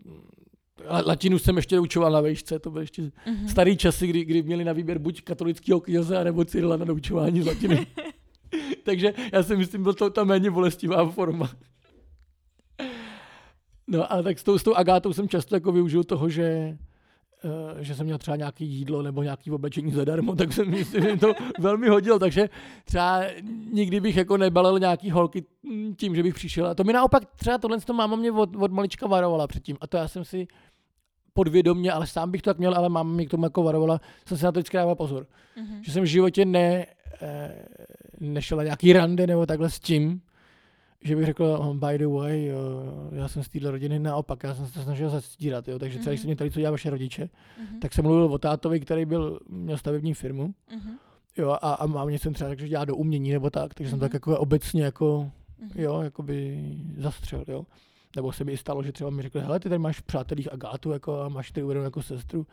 [1.05, 3.47] latinu jsem ještě učoval na vejšce, to byly ještě uh-huh.
[3.47, 7.45] starý časy, kdy, kdy měli na výběr buď katolického kněze, nebo Cyrila na doučování z
[7.45, 7.87] latiny.
[8.83, 11.49] Takže já si myslím, byl to ta méně bolestivá forma.
[13.87, 16.77] No a tak s tou, s tou Agátou jsem často jako využil toho, že
[17.79, 21.89] že jsem měl třeba nějaký jídlo nebo nějaký oblečení zadarmo, tak jsem myslím, to velmi
[21.89, 22.49] hodil, takže
[22.85, 23.21] třeba
[23.73, 25.43] nikdy bych jako nebalil nějaký holky
[25.95, 26.67] tím, že bych přišel.
[26.67, 29.77] A to mi naopak třeba tohle to máma mě od, od malička varovala předtím.
[29.81, 30.47] A to já jsem si
[31.33, 34.37] podvědomně, ale sám bych to tak měl, ale máma mě k tomu jako varovala, jsem
[34.37, 35.23] si na to vždycky dával pozor.
[35.23, 35.81] Mm-hmm.
[35.81, 36.85] Že jsem v životě ne,
[37.21, 37.65] eh,
[38.19, 40.21] nešel na nějaký rande nebo takhle s tím,
[41.03, 42.57] že bych řekl, oh, by the way, jo,
[43.11, 46.17] já jsem z téhle rodiny naopak, já jsem se to snažil zastírat, jo, takže celý
[46.17, 46.21] mm-hmm.
[46.21, 47.79] se mě tady, co dělá vaše rodiče, mm-hmm.
[47.79, 50.97] tak jsem mluvil o tátovi, který byl, měl stavební firmu, mm-hmm.
[51.37, 53.91] jo, a, a mám jsem třeba takže dělá do umění nebo tak, takže mm-hmm.
[53.91, 55.31] jsem tak jako obecně jako,
[55.63, 55.81] mm-hmm.
[55.81, 56.63] jo, jakoby
[56.97, 57.65] zastřel, jo.
[58.15, 61.21] Nebo se mi stalo, že třeba mi řekl, hele, ty tady máš přátelích Agátu, jako,
[61.21, 62.47] a máš tady uvedenou jako sestru.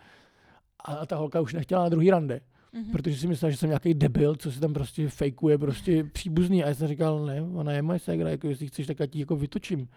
[0.85, 2.40] A ta holka už nechtěla na druhý rande
[2.76, 2.92] mm-hmm.
[2.92, 6.64] protože si myslel, že jsem nějaký debil, co si tam prostě fejkuje, prostě příbuzný.
[6.64, 9.20] A já jsem říkal, ne, ona je moje ségra, jako jestli chceš, tak já ti
[9.20, 9.88] jako vytočím.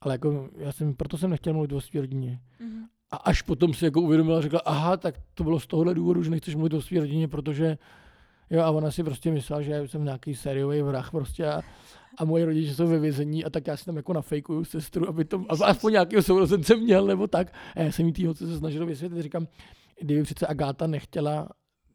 [0.00, 2.40] Ale jako já jsem, proto jsem nechtěl mluvit o své rodině.
[2.60, 2.82] Mm-hmm.
[3.10, 6.30] A až potom si jako uvědomila, řekla, aha, tak to bylo z tohohle důvodu, že
[6.30, 7.78] nechceš mluvit o své rodině, protože
[8.50, 11.62] jo, a ona si prostě myslela, že já jsem nějaký sériový vrah prostě a,
[12.18, 15.24] a moje rodiče jsou ve vězení a tak já si tam jako nafejkuju sestru, aby
[15.24, 17.52] to, aspoň nějakého sourozence měl nebo tak.
[17.76, 19.46] A já jsem jí týho, co se snažil vysvětlit, říkám,
[20.00, 21.48] kdyby přece Agáta nechtěla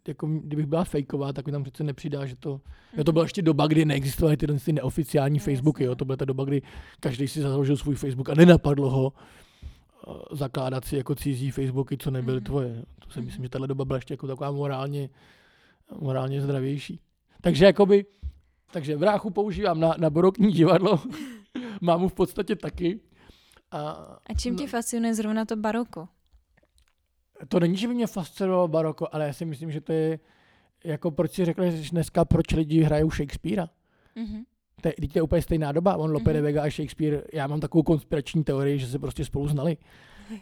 [0.07, 2.61] jako kdybych byla fejková, tak mi tam přece nepřidá, že to...
[2.97, 6.15] Jo, to byla ještě doba, kdy neexistovaly ty, ty neoficiální no, Facebooky, jo, to byla
[6.15, 6.61] ta doba, kdy
[6.99, 9.13] každý si založil svůj Facebook a nenapadlo ho
[10.07, 12.43] uh, zakládat si jako cizí Facebooky, co nebyly mm-hmm.
[12.43, 12.85] tvoje.
[12.99, 15.09] To si myslím, že tahle doba byla ještě jako taková morálně,
[15.99, 16.99] morálně zdravější.
[17.41, 18.05] Takže jakoby,
[18.71, 20.99] takže vráchu používám na, na barokní divadlo,
[21.81, 22.99] mám v podstatě taky.
[23.71, 23.89] A,
[24.25, 26.07] a čím tě no, fascinuje zrovna to baroko?
[27.47, 30.19] To není, že by mě fascinovalo baroko, ale já si myslím, že to je
[30.83, 33.69] jako proč si řekl, že dneska proč lidi hrajou Shakespearea.
[34.17, 34.43] Mm-hmm.
[34.81, 35.97] To je, to je úplně stejná doba.
[35.97, 36.33] On Lope mm-hmm.
[36.33, 39.77] de Vega a Shakespeare, já mám takovou konspirační teorii, že se prostě spolu znali.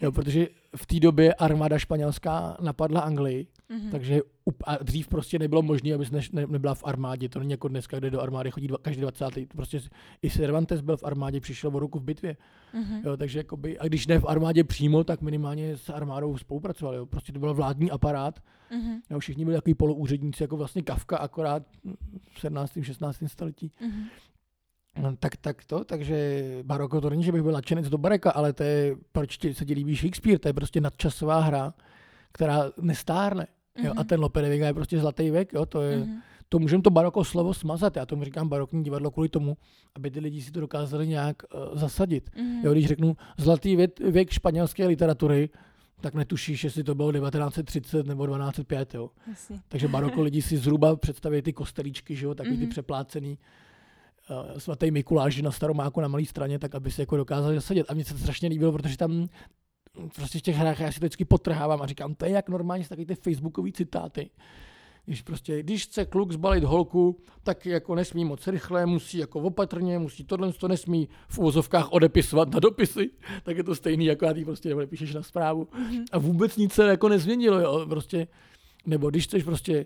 [0.02, 3.91] Jo, protože v té době armáda španělská napadla Anglii, mm-hmm.
[3.91, 4.21] takže
[4.63, 7.30] a dřív prostě nebylo možné, aby ne, ne, nebyla v armádě.
[7.30, 9.26] To není jako dneska, kde do armády chodí dva, každý 20.
[9.56, 9.82] Prostě
[10.21, 12.38] i Cervantes byl v armádě, přišel o ruku v bitvě.
[12.76, 13.02] Mm-hmm.
[13.06, 16.97] Jo, takže jakoby, a když ne v armádě přímo, tak minimálně s armádou spolupracovali.
[16.97, 17.06] Jo.
[17.06, 18.39] Prostě to byl vládní aparát.
[18.71, 19.00] Mm-hmm.
[19.10, 21.63] Jo, všichni byli takový poloúředníci, jako vlastně Kafka, akorát
[22.34, 22.78] v 17.
[22.82, 23.23] 16.
[23.28, 23.71] století.
[23.82, 24.04] Mm-hmm.
[25.02, 28.54] No, tak, tak to, takže baroko to není, že bych byl nadšenec do bareka, ale
[28.54, 31.74] to je, proč ti, se ti líbí Shakespeare, to je prostě nadčasová hra,
[32.32, 33.44] která nestárne.
[33.44, 33.86] Mm-hmm.
[33.86, 34.08] Jo, a mhm.
[34.08, 36.22] ten Lope de Vega je prostě zlatý věk, jo, to je, mm-hmm.
[36.50, 39.58] to můžeme to baroko slovo smazat, já tomu říkám barokní divadlo kvůli tomu,
[39.96, 42.30] aby ty lidi si to dokázali nějak uh, zasadit.
[42.30, 42.64] Mm-hmm.
[42.64, 45.50] Jo, když řeknu zlatý věk, věk španělské literatury,
[46.02, 48.94] tak netušíš, jestli to bylo 1930 nebo 1205.
[48.94, 49.10] Jo.
[49.68, 52.58] Takže baroko lidi si zhruba představí ty kostelíčky, že jo, taky mm-hmm.
[52.58, 52.70] ty mhm.
[52.70, 53.38] přeplácený
[54.58, 57.86] svatý Mikuláš na Staromáku na malé straně, tak aby se jako dokázali zasadit.
[57.90, 59.28] A mně se to strašně líbilo, protože tam
[60.16, 62.88] prostě v těch hrách já si to vždycky potrhávám a říkám, to je jak normálně
[62.88, 64.30] takový ty facebookové citáty.
[65.06, 70.00] Když prostě, když chce kluk zbalit holku, tak jako nesmí moc rychle, musí jako opatrně,
[70.00, 73.10] musí tohle, to nesmí v uvozovkách odepisovat na dopisy,
[73.44, 75.63] tak je to stejný, jako já ty prostě neodepíšeš na zprávu.
[75.63, 76.04] Mm-hmm.
[76.12, 77.86] A vůbec nic se jako nezměnilo, jo.
[77.90, 78.28] prostě
[78.86, 79.86] nebo když chceš prostě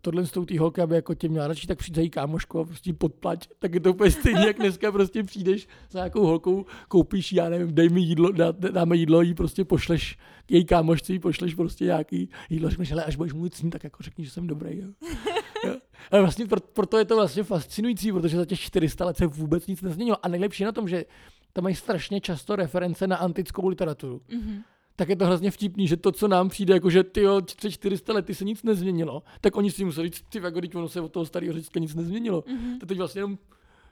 [0.00, 2.64] tohle s tou tý holky, aby jako tě měla radši, tak přijde jí kámoško a
[2.64, 7.32] prostě podplať, tak je to úplně stejně, jak dneska prostě přijdeš za nějakou holkou, koupíš,
[7.32, 11.18] já nevím, dej mi jídlo, dá, dáme jídlo, jí prostě pošleš k její kámošce, jí
[11.18, 14.30] pošleš prostě nějaký jídlo, řekneš, ale až budeš mluvit s ní, tak jako řekni, že
[14.30, 14.78] jsem dobrý.
[14.78, 14.88] Jo.
[15.66, 15.76] jo.
[16.10, 19.66] Ale vlastně pro, proto je to vlastně fascinující, protože za těch 400 let se vůbec
[19.66, 20.26] nic nezměnilo.
[20.26, 21.04] A nejlepší na tom, že
[21.52, 24.22] tam mají strašně často reference na antickou literaturu.
[24.28, 24.62] Mm-hmm
[24.98, 27.24] tak je to hrozně vtipný, že to, co nám přijde, jako že ty
[27.56, 30.88] před 400 lety se nic nezměnilo, tak oni si museli říct, ty jako teď ono
[30.88, 32.40] se od toho starého Řecka nic nezměnilo.
[32.40, 32.78] Mm-hmm.
[32.80, 33.38] To teď vlastně jenom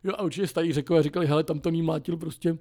[0.05, 2.59] Jo, a určitě starý řekové říkali, hele, tam to ní mlátil prostě uh,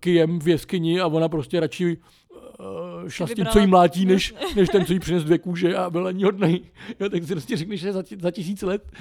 [0.00, 4.34] kyjem v jeskyni a ona prostě radši uh, šla s tím, co jí mlátí, než,
[4.56, 6.60] než ten, co jí přines dvě kůže a byl na ní hodnej.
[7.00, 8.92] Jo, tak si prostě řekneš, že za, za tisíc let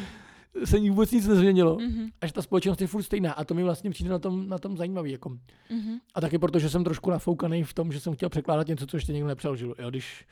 [0.63, 2.09] se ní vůbec nic nezměnilo mm-hmm.
[2.21, 4.57] a že ta společnost je furt stejná a to mi vlastně přijde na tom, na
[4.57, 5.11] tom zajímavý.
[5.11, 5.29] Jako.
[5.29, 5.99] Mm-hmm.
[6.15, 8.97] A taky proto, že jsem trošku nafoukaný v tom, že jsem chtěl překládat něco, co
[8.97, 9.75] ještě někdo nepřeložil.
[9.79, 10.25] Jo, když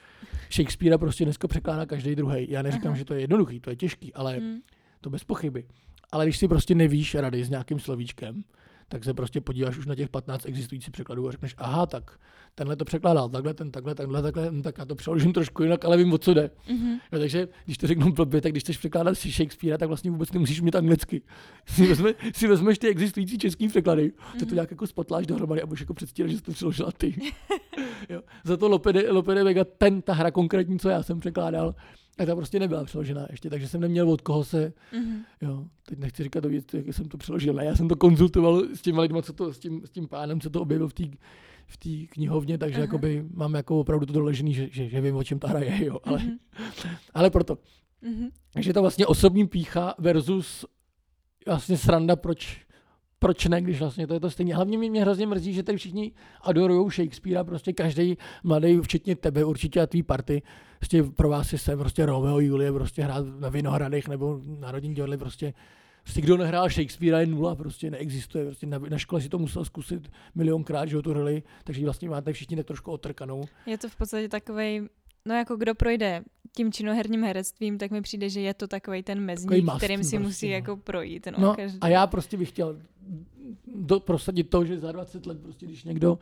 [0.52, 2.46] Shakespearea prostě dneska překládá každý druhý.
[2.50, 2.98] Já neříkám, Aha.
[2.98, 4.60] že to je jednoduchý, to je těžký, ale mm.
[5.02, 5.66] to bez pochyby.
[6.12, 8.44] Ale když si prostě nevíš rady s nějakým slovíčkem,
[8.90, 12.20] tak se prostě podíváš už na těch 15 existujících překladů a řekneš, aha, tak
[12.56, 15.98] tenhle to překládal takhle, ten takhle, takhle, takhle, tak já to přeložím trošku jinak, ale
[15.98, 16.50] vím, o co jde.
[16.68, 17.00] Mm-hmm.
[17.12, 20.32] No, takže když to řeknu blbě, tak když chceš překládat si Shakespearea, tak vlastně vůbec
[20.32, 21.22] nemusíš mít anglicky.
[21.66, 24.40] Si, vezme, si vezmeš ty existující český překlady, mm-hmm.
[24.40, 27.16] ty to nějak jako spotláš dohromady a budeš jako předstírat, že jsi to přeložila ty.
[28.10, 28.22] jo.
[28.44, 31.76] Za to Lope de, Lope de Vega, ten, ta hra konkrétní, co já jsem překládal,
[32.20, 35.20] a ta prostě nebyla přeložená ještě, takže jsem neměl od koho se, mm-hmm.
[35.42, 39.02] jo, teď nechci říkat jak jsem to přeložil, ne, já jsem to konzultoval s těmi
[39.02, 41.04] lidmi, co to, s tím, s tím pánem, co to objevil v té
[41.68, 42.82] v té knihovně, takže uh-huh.
[42.82, 45.86] jakoby mám jako opravdu to doležený, že, že, že vím, o čem ta hra je,
[45.86, 46.98] jo, ale, uh-huh.
[47.14, 47.56] ale proto.
[47.56, 48.30] Uh-huh.
[48.54, 50.66] Takže to vlastně osobní pícha versus
[51.46, 52.66] vlastně sranda, proč,
[53.24, 54.56] proč ne, když vlastně to je to stejné.
[54.56, 59.44] Hlavně mě, mě hrozně mrzí, že tady všichni adorují Shakespearea, prostě každý mladý, včetně tebe
[59.44, 60.42] určitě a tvý party,
[60.80, 64.94] prostě pro vás je sem prostě Romeo Julie, prostě hrát na Vinohradech nebo na rodin
[64.94, 65.54] divadle, prostě
[66.04, 68.46] Prostě kdo nehrál Shakespearea je nula, prostě neexistuje.
[68.46, 72.34] Prostě na, na škole si to musel zkusit milionkrát, že tu roli, takže vlastně máte
[72.34, 73.44] všichni tak trošku otrkanou.
[73.66, 74.82] Je to v podstatě takový,
[75.28, 76.24] no jako kdo projde
[76.56, 80.18] tím činoherním herectvím, tak mi přijde, že je to takový ten mezník, must, kterým si
[80.18, 80.54] prostě, musí no.
[80.54, 81.28] jako projít.
[81.38, 82.78] No, no a já prostě bych chtěl
[83.76, 86.20] do, prosadit to, že za 20 let prostě, když někdo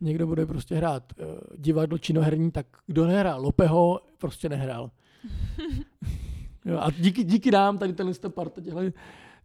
[0.00, 4.90] někdo bude prostě hrát uh, divadlo činoherní, tak kdo nehrál Lopeho, prostě nehrál.
[6.68, 8.80] Jo, a díky, díky nám tady ten těchto,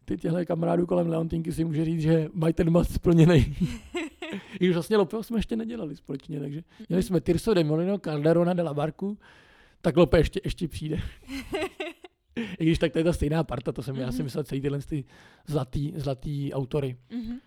[0.05, 3.55] ty těhle kamarádů kolem Leontinky si může říct, že mají ten mast splněný.
[4.59, 8.53] I už vlastně Lopeho jsme ještě nedělali společně, takže měli jsme Tirso de Molino, Calderona
[8.53, 9.17] de la Barku,
[9.81, 10.97] tak Lope ještě, ještě přijde.
[12.59, 13.99] I když tak to je ta stejná parta, to jsem mm-hmm.
[13.99, 14.23] já si mhm.
[14.23, 15.03] myslel celý tyhle ty
[15.47, 16.97] zlatý, zlatý autory.
[17.09, 17.39] Mm-hmm.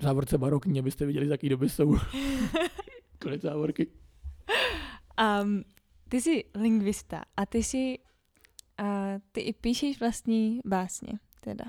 [0.00, 1.96] Závorce barokní, abyste viděli, z jaký doby jsou.
[3.22, 3.86] Konec závorky.
[5.42, 5.64] Um,
[6.08, 7.98] ty jsi lingvista a ty jsi
[8.78, 11.64] a ty i píšeš vlastní básně, teda.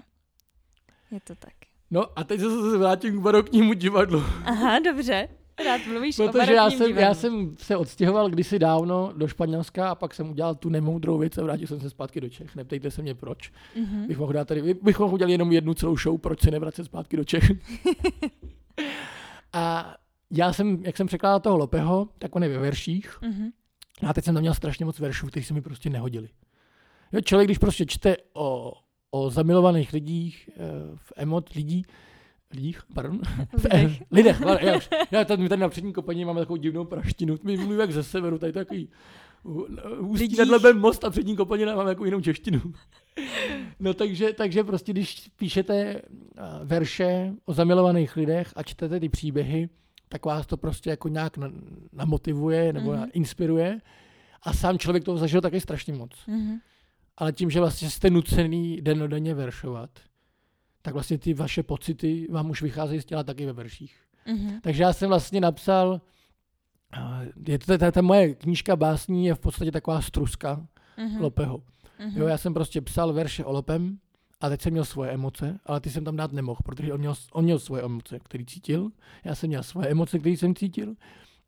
[1.12, 1.67] Je to tak.
[1.92, 4.24] No a teď se vrátím k baroknímu divadlu.
[4.46, 5.28] Aha, dobře.
[5.66, 7.02] Rád mluvíš Protože o já jsem, divadlu.
[7.02, 11.38] já jsem se odstěhoval kdysi dávno do Španělska a pak jsem udělal tu nemoudrou věc
[11.38, 12.56] a vrátil jsem se zpátky do Čech.
[12.56, 13.52] Neptejte se mě proč.
[13.52, 14.08] Mm-hmm.
[14.08, 17.18] Bych mohl dát tady, bych mohl udělat jenom jednu celou show, proč se nevracet zpátky
[17.18, 17.52] do Čech.
[19.54, 19.96] a
[20.32, 23.20] já jsem, jak jsem překládal toho Lopeho, tak on je ve verších.
[23.22, 23.52] Mm-hmm.
[24.08, 26.30] A teď jsem tam měl strašně moc veršů, které se mi prostě nehodili.
[27.12, 28.74] Jo, člověk, když prostě čte o,
[29.18, 30.60] o zamilovaných lidích, eh,
[30.96, 31.86] v emot lidí,
[32.52, 33.20] lidích, pardon,
[33.54, 37.38] lidech, lidech já, už, já tady, my tady na přední kopaní máme takovou divnou praštinu,
[37.44, 38.90] my mluvíme jak ze severu, tady takový
[40.00, 42.62] ústí nad lebem most a přední kopaní máme jako jinou češtinu.
[43.80, 46.02] No takže, takže prostě, když píšete eh,
[46.64, 49.70] verše o zamilovaných lidech a čtete ty příběhy,
[50.10, 51.34] tak vás to prostě jako nějak
[51.94, 53.10] namotivuje nebo mm-hmm.
[53.14, 53.80] inspiruje.
[54.44, 56.12] A sám člověk to zažil taky strašně moc.
[56.12, 56.58] Mm-hmm
[57.18, 59.90] ale tím, že vlastně jste nucený denodenně veršovat,
[60.82, 63.96] tak vlastně ty vaše pocity vám už vycházejí z těla taky ve verších.
[64.28, 64.60] Mm-hmm.
[64.62, 66.02] Takže já jsem vlastně napsal,
[67.48, 71.22] je to ta, ta moje knížka básní je v podstatě taková struska mm-hmm.
[71.22, 71.58] Lopeho.
[71.58, 72.18] Mm-hmm.
[72.18, 73.98] Jo, já jsem prostě psal verše o Lopem
[74.42, 77.14] a teď jsem měl svoje emoce, ale ty jsem tam dát nemohl, protože on měl,
[77.32, 78.90] on měl svoje emoce, které cítil,
[79.24, 80.96] já jsem měl svoje emoce, které jsem cítil,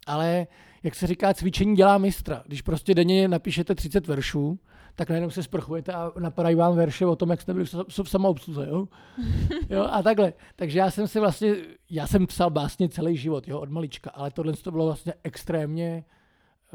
[0.07, 0.47] ale
[0.83, 2.43] jak se říká, cvičení dělá mistra.
[2.45, 4.59] Když prostě denně napíšete 30 veršů,
[4.95, 8.67] tak najednou se sprchujete a napadají vám verše o tom, jak jste byli v, samoobsluze,
[8.69, 8.88] jo?
[9.69, 9.88] jo?
[9.91, 10.33] A takhle.
[10.55, 11.55] Takže já jsem si vlastně,
[11.89, 16.03] já jsem psal básně celý život, jo, od malička, ale tohle to bylo vlastně extrémně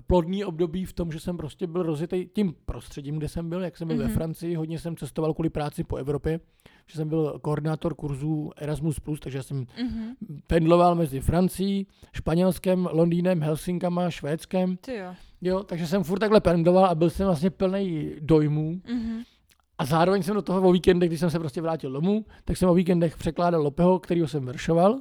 [0.07, 3.77] plodný období v tom, že jsem prostě byl rozjetý tím prostředím, kde jsem byl, jak
[3.77, 4.01] jsem byl mm-hmm.
[4.01, 4.15] ve mhm.
[4.15, 6.41] Francii, hodně jsem cestoval kvůli práci po Evropě,
[6.87, 10.15] že jsem byl koordinátor kurzů Erasmus+, takže jsem mm-hmm.
[10.47, 14.77] pendloval mezi Francií, Španělskem, Londýnem, Helsinkama, Švédskem.
[14.77, 15.15] Ty jo.
[15.41, 15.63] jo.
[15.63, 18.73] takže jsem furt takhle pendloval a byl jsem vlastně plný dojmů.
[18.75, 19.25] Mm-hmm.
[19.79, 22.69] A zároveň jsem do toho o víkendech, když jsem se prostě vrátil domů, tak jsem
[22.69, 25.01] o víkendech překládal Lopeho, kterýho jsem veršoval.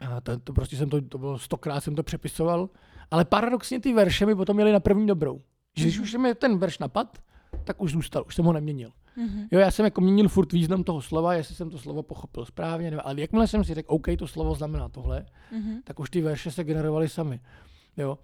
[0.00, 2.68] A to, to prostě jsem to, to bylo stokrát jsem to přepisoval.
[3.10, 5.42] Ale paradoxně ty verše mi potom měly na první dobrou.
[5.76, 6.02] Že když mm-hmm.
[6.02, 7.18] už mi ten verš napad,
[7.64, 8.92] tak už zůstal, už jsem ho neměnil.
[9.16, 9.48] Mm-hmm.
[9.50, 12.90] Jo, já jsem jako měnil furt význam toho slova, jestli jsem to slovo pochopil správně,
[12.90, 15.80] nebo, ale jakmile jsem si řekl, OK, to slovo znamená tohle, mm-hmm.
[15.84, 17.40] tak už ty verše se generovaly sami.
[17.96, 18.18] Jo.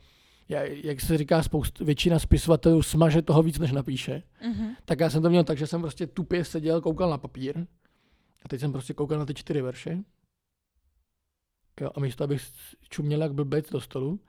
[0.48, 4.22] Já, jak se říká, spoust, většina spisovatelů smaže toho víc, než napíše.
[4.48, 4.76] Mm-hmm.
[4.84, 7.66] Tak já jsem to měl tak, že jsem prostě tupě seděl, koukal na papír
[8.44, 9.98] a teď jsem prostě koukal na ty čtyři verše.
[11.80, 12.42] Jo, a místo, abych
[12.88, 14.20] čuměl jak blbec do stolu,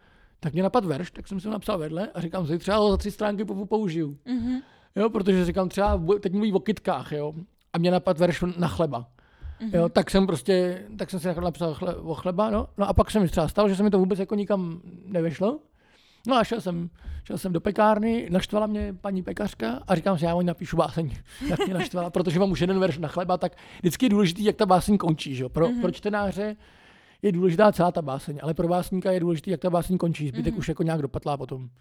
[0.43, 2.91] tak mě napad verš, tak jsem si ho napsal vedle a říkám si, třeba ho
[2.91, 4.17] za tři stránky použiju.
[4.25, 4.61] Mm-hmm.
[4.95, 7.33] Jo, protože říkám třeba, teď mluví o kytkách, jo,
[7.73, 9.07] a mě napad verš na chleba.
[9.61, 9.75] Mm-hmm.
[9.77, 13.11] Jo, tak jsem prostě, tak jsem si napsal chle, o chleba, no, no a pak
[13.11, 15.59] se mi třeba stalo, že se mi to vůbec jako nikam nevešlo,
[16.27, 16.89] No a šel jsem,
[17.23, 21.11] šel jsem do pekárny, naštvala mě paní pekařka a říkám si, já oni napíšu báseň,
[21.49, 24.55] jak mě naštvala, protože mám už jeden verš na chleba, tak vždycky je důležitý, jak
[24.55, 25.35] ta báseň končí.
[25.35, 25.49] Že?
[25.49, 25.81] Pro, mm-hmm.
[25.81, 26.55] pro čtenáře
[27.23, 30.27] je důležitá celá ta báseň, ale pro básníka je důležitý, jak ta báseň končí.
[30.27, 30.57] Zbytek mm-hmm.
[30.57, 31.69] už jako nějak dopatlá potom.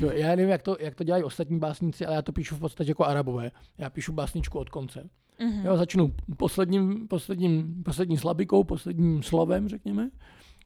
[0.00, 2.60] Jo, já nevím, jak to, jak to dělají ostatní básníci, ale já to píšu v
[2.60, 3.50] podstatě jako arabové.
[3.78, 5.08] Já píšu básničku od konce.
[5.40, 5.64] Mm-hmm.
[5.64, 10.10] Jo, začnu posledním, posledním, poslední slabikou, posledním slovem, řekněme.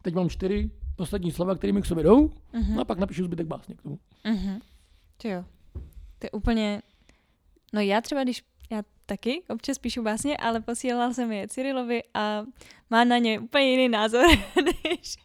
[0.02, 2.74] Teď mám čtyři poslední slova, kterými k sobě jdou, mm-hmm.
[2.74, 3.98] no a pak napíšu zbytek básně k tomu.
[4.24, 4.60] Mm-hmm.
[5.24, 5.44] jo.
[6.18, 6.82] To je úplně...
[7.72, 12.44] No já třeba, když já taky občas píšu básně, ale posílala jsem je Cyrilovi a
[12.90, 14.26] má na ně úplně jiný názor,
[14.64, 15.16] než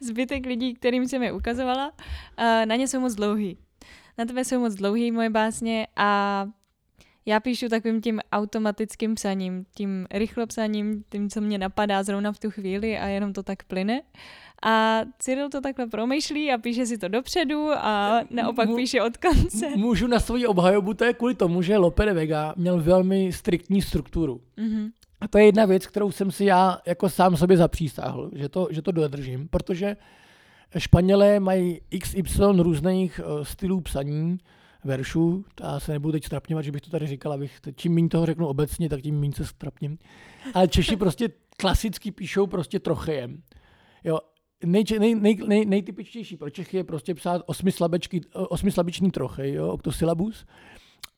[0.00, 1.92] zbytek lidí, kterým jsem je ukazovala.
[2.38, 3.58] Na ně jsou moc dlouhý.
[4.18, 6.46] Na tebe jsou moc dlouhý moje básně a
[7.26, 12.50] já píšu takovým tím automatickým psaním, tím rychlopsaním, tím, co mě napadá zrovna v tu
[12.50, 14.02] chvíli a jenom to tak plyne.
[14.64, 19.16] A Cyril to takhle promýšlí a píše si to dopředu a naopak Mů, píše od
[19.16, 19.68] konce.
[19.76, 23.82] Můžu na svoji obhajobu, to je kvůli tomu, že Lope de Vega měl velmi striktní
[23.82, 24.40] strukturu.
[24.58, 24.90] Mm-hmm.
[25.20, 28.68] A to je jedna věc, kterou jsem si já jako sám sobě zapřísáhl, že to,
[28.70, 29.96] že to dodržím, protože
[30.78, 34.38] Španělé mají XY různých uh, stylů psaní,
[34.84, 35.44] veršů.
[35.60, 38.46] Já se nebudu teď strapňovat, že bych to tady říkal, abych čím méně toho řeknu
[38.46, 39.98] obecně, tak tím méně se strapním.
[40.54, 43.42] Ale Češi prostě klasicky píšou prostě trochejem.
[44.04, 44.18] Jo,
[44.64, 47.42] nej, nej, nej, nej, nejtypičtější pro Čechy je prostě psát
[48.48, 50.46] osmislabičný trochy, jo, oktosilabus.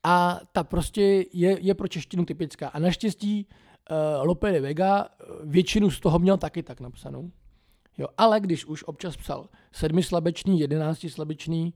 [0.05, 2.69] A ta prostě je, je pro češtinu typická.
[2.69, 3.47] A naštěstí
[3.91, 7.31] uh, Lope de Vega eh, většinu z toho měl taky tak napsanou.
[7.99, 11.75] Jo, ale když už občas psal sedmislabečný, jedenáctislabečný,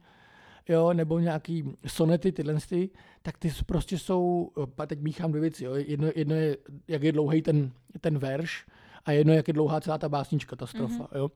[0.69, 2.91] jo, nebo nějaký sonety, tyhle, ty,
[3.23, 5.75] tak ty prostě jsou, a teď míchám dvě věci, jo.
[5.75, 6.57] Jedno, jedno je,
[6.89, 8.67] jak je dlouhý ten, ten verš,
[9.05, 11.05] a jedno, jak je dlouhá celá ta básnička, ta strofa.
[11.05, 11.19] Mm-hmm.
[11.19, 11.31] Jo.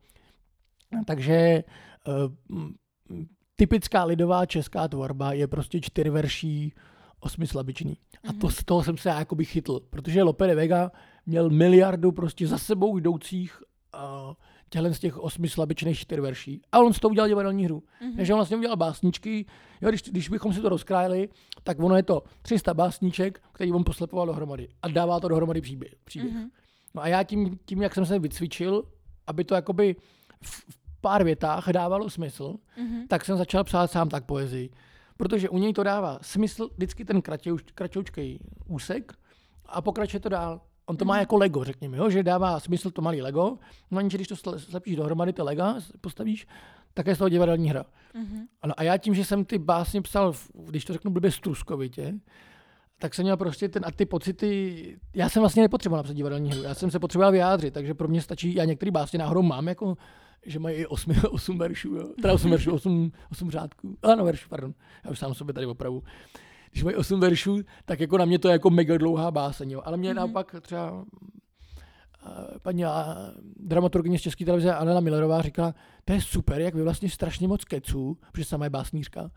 [1.06, 1.64] Takže
[2.48, 2.68] uh,
[3.56, 6.72] typická lidová česká tvorba je prostě čtyřverší,
[7.20, 7.96] osmislabičný.
[8.28, 8.50] A to, mhm.
[8.50, 10.92] z toho jsem se já jakoby chytl, protože Lope de Vega
[11.26, 13.62] měl miliardu prostě za sebou jdoucích
[13.94, 14.34] uh,
[14.72, 16.62] těchto z těch osmi slabičných čtyř verší.
[16.72, 17.82] A on z toho udělal divadelní hru.
[17.82, 18.16] Mm-hmm.
[18.16, 19.46] Takže on vlastně udělal básničky.
[19.80, 21.28] Jo, když, když bychom si to rozkrájeli,
[21.62, 24.68] tak ono je to 300 básníček, který on poslepoval dohromady.
[24.82, 25.94] A dává to dohromady příběh.
[26.04, 26.34] příběh.
[26.34, 26.50] Mm-hmm.
[26.94, 28.84] No a já tím, tím, jak jsem se vycvičil,
[29.26, 29.96] aby to jakoby
[30.42, 33.06] v, v pár větách dávalo smysl, mm-hmm.
[33.08, 34.70] tak jsem začal psát sám tak poezii.
[35.16, 37.22] Protože u něj to dává smysl vždycky ten
[37.74, 39.12] kratoučký úsek
[39.66, 40.60] a pokračuje to dál.
[40.86, 41.20] On to má mhm.
[41.20, 42.10] jako Lego, řekněme, jo?
[42.10, 43.58] že dává smysl to malý Lego,
[43.90, 46.46] no a když to slepíš dohromady, ty Lega postavíš,
[46.94, 47.84] tak je z toho divadelní hra.
[48.14, 48.46] Mm-hmm.
[48.62, 52.14] Ano, a já tím, že jsem ty básně psal, když to řeknu blbě struskovitě,
[52.98, 56.62] tak jsem měl prostě ten a ty pocity, já jsem vlastně nepotřeboval napsat divadelní hru,
[56.62, 59.96] já jsem se potřeboval vyjádřit, takže pro mě stačí, já některé básně náhodou mám, jako,
[60.46, 62.08] že mají i 8, 8 veršů, jo?
[62.22, 66.02] teda 8 veršů, 8, 8 řádků, ano veršů, pardon, já už sám sobě tady opravu
[66.72, 69.70] když mají 8 veršů, tak jako na mě to je jako mega dlouhá báseň.
[69.70, 69.82] Jo.
[69.84, 70.16] Ale mě mm-hmm.
[70.16, 71.04] naopak třeba
[72.26, 72.84] eh, paní
[73.56, 77.64] dramaturgyně z České televize Anela Millerová říkala, to je super, jak vy vlastně strašně moc
[77.64, 79.30] keců, protože sama je básnířka,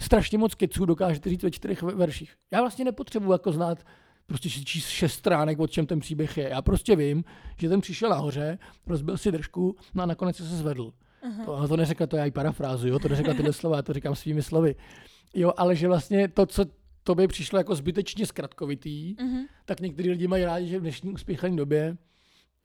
[0.00, 2.34] strašně moc keců dokážete říct ve čtyřech verších.
[2.50, 3.78] Já vlastně nepotřebuji jako znát
[4.26, 6.48] prostě číst šest stránek, o čem ten příběh je.
[6.48, 7.24] Já prostě vím,
[7.58, 10.92] že ten přišel nahoře, rozbil si držku, no a nakonec se zvedl.
[11.28, 11.44] Uh-huh.
[11.44, 12.98] To, to neřekla, to já i parafrázu, jo?
[12.98, 14.74] to neřekla tyhle slova, já to říkám svými slovy.
[15.34, 16.64] Jo, ale že vlastně to, co
[17.04, 19.42] tobě přišlo jako zbytečně zkratkovitý, mm-hmm.
[19.64, 21.96] tak někteří lidi mají rádi, že v dnešní uspěchané době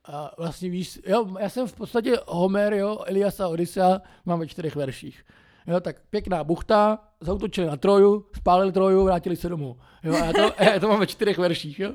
[0.05, 4.47] a vlastně víš, jo, já jsem v podstatě Homer, jo, Elias a Odyssea mám ve
[4.47, 5.23] čtyřech verších.
[5.67, 9.77] Jo, tak pěkná buchta, zautočili na Troju, spálili Troju, vrátili se domů.
[10.03, 11.89] Jo, a já to, já to mám ve čtyřech verších, jo.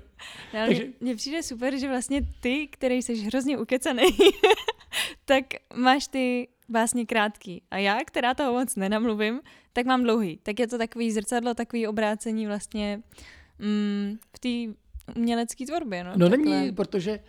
[0.55, 0.85] No, Takže...
[1.01, 4.03] Mně přijde super, že vlastně ty, který jsi hrozně ukecaný,
[5.25, 7.63] tak máš ty básně krátký.
[7.71, 9.41] A já, která toho moc nenamluvím,
[9.73, 10.39] tak mám dlouhý.
[10.43, 13.03] Tak je to takový zrcadlo, takový obrácení vlastně
[13.59, 14.79] mm, v té
[15.17, 16.05] umělecké tvorbě.
[16.05, 17.21] No, no není, protože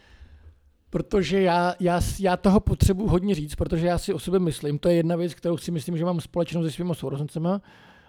[0.93, 4.89] protože já, já, já toho potřebuji hodně říct, protože já si o sobě myslím, to
[4.89, 7.61] je jedna věc, kterou si myslím, že mám společnou se svými sourozencema.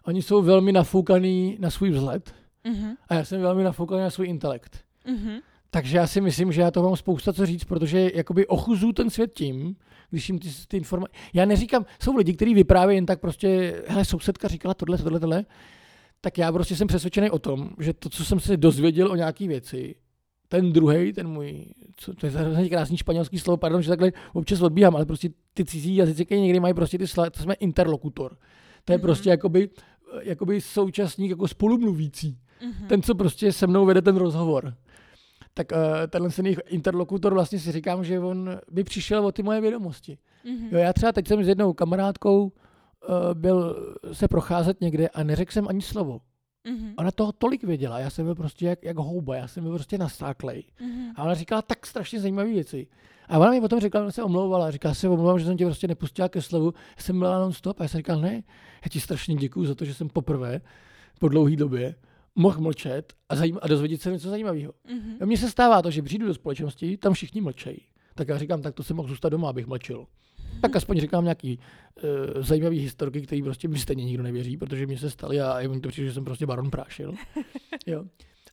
[0.04, 2.96] Oni jsou velmi nafoukaný na svůj vzhled uh-huh.
[3.08, 4.84] a já jsem velmi nafoukaný na svůj intelekt.
[5.06, 5.40] Uh-huh.
[5.74, 9.10] Takže já si myslím, že já to mám spousta co říct, protože jakoby ochuzu ten
[9.10, 9.76] svět tím,
[10.10, 11.12] když jim ty, ty informace...
[11.32, 15.44] Já neříkám, jsou lidi, kteří vyprávějí jen tak prostě, hele, sousedka říkala tohle, tohle, tohle,
[16.20, 19.48] tak já prostě jsem přesvědčený o tom, že to, co jsem se dozvěděl o nějaké
[19.48, 19.94] věci,
[20.48, 24.60] ten druhý, ten můj, co, to je hrozně krásný španělský slovo, pardon, že takhle občas
[24.62, 28.36] odbíhám, ale prostě ty cizí jazyky někdy mají prostě ty slova, to jsme interlokutor.
[28.84, 29.02] To je mm-hmm.
[29.02, 29.68] prostě jakoby,
[30.22, 32.38] jakoby současník jako spolumluvící.
[32.62, 32.86] Mm-hmm.
[32.86, 34.74] Ten, co prostě se mnou vede ten rozhovor
[35.54, 39.60] tak uh, tenhle ten interlokutor vlastně si říkám, že on by přišel o ty moje
[39.60, 40.18] vědomosti.
[40.44, 40.68] Mm-hmm.
[40.70, 42.50] Jo, já třeba teď jsem s jednou kamarádkou uh,
[43.34, 43.76] byl
[44.12, 46.20] se procházet někde a neřekl jsem ani slovo.
[46.66, 46.94] Mm-hmm.
[46.98, 49.98] Ona toho tolik věděla, já jsem byl prostě jak, jak houba, já jsem byl prostě
[49.98, 50.64] nastáklej.
[50.80, 51.12] Mm-hmm.
[51.16, 52.86] A ona říkala tak strašně zajímavé věci.
[53.28, 55.88] A ona mi potom řekla, že se omlouvala, říká se omlouvám, že jsem tě prostě
[55.88, 58.34] nepustila ke slovu, já jsem byla non stop a já jsem říkal, ne,
[58.84, 60.60] já ti strašně děkuju za to, že jsem poprvé
[61.18, 61.94] po dlouhé době
[62.34, 64.72] mohl mlčet a, zajím, a dozvědět se něco zajímavého.
[64.72, 65.26] Mm-hmm.
[65.26, 67.80] Mně se stává to, že přijdu do společnosti, tam všichni mlčejí.
[68.14, 70.06] Tak já říkám, tak to jsem mohl zůstat doma, abych mlčel.
[70.60, 71.58] Tak aspoň říkám nějaký
[72.02, 75.68] uh, zajímavý historky, který prostě mi stejně nikdo nevěří, protože mi se staly a já
[75.68, 77.14] mi to přijde, že jsem prostě baron prášil.
[77.86, 78.04] jo.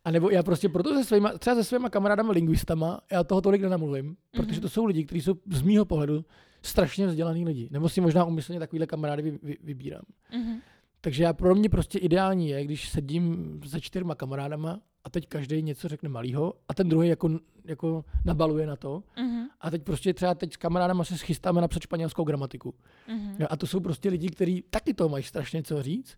[0.05, 3.61] A nebo já prostě proto se svýma, třeba se svýma kamarádama lingvistama, já toho tolik
[3.61, 4.45] nenamluvím, mm-hmm.
[4.45, 6.25] protože to jsou lidi, kteří jsou z mýho pohledu
[6.61, 7.69] strašně vzdělaný lidi.
[7.71, 10.01] Nebo si možná umyslně takovýhle kamarády vy, vy, vybírám.
[10.34, 10.61] Mm-hmm.
[11.02, 15.62] Takže já pro mě prostě ideální je, když sedím se čtyřma kamarádama a teď každý
[15.62, 19.04] něco řekne malýho a ten druhý jako, jako nabaluje na to.
[19.18, 19.43] Mm-hmm.
[19.62, 22.76] A teď prostě třeba teď s kamarádama se schystáme napsat španělskou gramatiku.
[23.10, 23.47] Mm-hmm.
[23.49, 26.18] A to jsou prostě lidi, kteří taky to mají strašně co říct,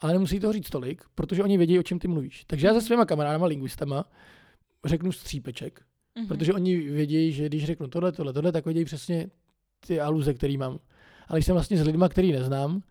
[0.00, 2.44] ale nemusí toho říct tolik, protože oni vědí, o čem ty mluvíš.
[2.44, 4.04] Takže já se svýma kamarádama, lingvistama,
[4.84, 6.28] řeknu střípeček, mm-hmm.
[6.28, 9.30] protože oni vědí, že když řeknu tohle, tohle, tohle, tak vědí přesně
[9.86, 10.78] ty aluze, který mám.
[11.28, 12.82] Ale když jsem vlastně s lidmi, který neznám,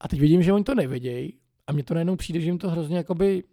[0.00, 2.70] a teď vidím, že oni to nevědějí a mně to najednou přijde, že jim to
[2.70, 3.44] hrozně jakoby,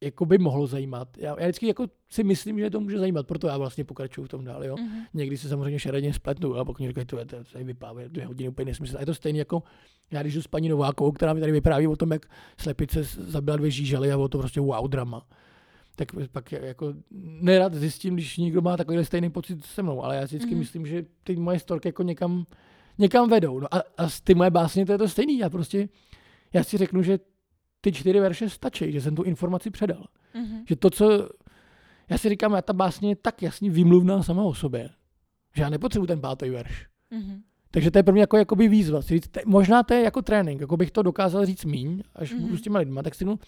[0.00, 1.18] jakoby mohlo zajímat.
[1.18, 4.28] Já, já vždycky jako si myslím, že to může zajímat, proto já vlastně pokračuju v
[4.28, 4.64] tom dál.
[4.64, 4.74] Jo?
[4.74, 5.06] Mm-hmm.
[5.14, 8.26] Někdy se samozřejmě šeredně spletnu, a pokud mi říkají, to je, to je vypává dvě
[8.26, 8.96] hodiny úplně nesmysl.
[8.96, 9.62] A je to stejně jako
[10.12, 12.26] já když jdu s paní Novákovou, která mi tady vypráví o tom, jak
[12.58, 15.26] slepice zabila dvě žížely a bylo to prostě wow drama.
[15.96, 16.94] Tak pak jako
[17.40, 20.58] nerad zjistím, když někdo má takový stejný pocit se mnou, ale já si vždycky mm-hmm.
[20.58, 22.46] myslím, že ty moje storky jako někam
[22.98, 23.60] někam vedou.
[23.60, 25.38] No a, a ty moje básně to je to stejný.
[25.38, 25.88] Já prostě,
[26.52, 27.18] já si řeknu, že
[27.80, 30.06] ty čtyři verše stačí, že jsem tu informaci předal.
[30.34, 30.64] Mm-hmm.
[30.68, 31.28] Že to, co,
[32.08, 34.90] já si říkám, já ta básně je tak jasně vymluvná sama o sobě,
[35.56, 36.86] že já nepotřebuji ten pátý verš.
[37.12, 37.40] Mm-hmm.
[37.70, 39.00] Takže to je pro mě jako jakoby výzva.
[39.00, 42.40] Říct, te, možná to je jako trénink, jako bych to dokázal říct míň, až mm-hmm.
[42.40, 43.38] budu s těma lidma, tak si no,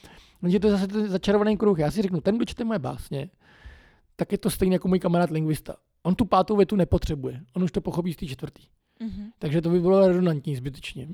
[0.49, 1.78] že to je zase ten začarovaný kruh.
[1.78, 3.30] Já si řeknu, ten, kdo čte moje básně,
[4.16, 5.76] tak je to stejný jako můj kamarád lingvista.
[6.03, 8.62] On tu pátou větu nepotřebuje, on už to pochopí z té čtvrtý.
[9.01, 9.30] Mm-hmm.
[9.38, 11.09] Takže to by bylo redundantní zbytečně.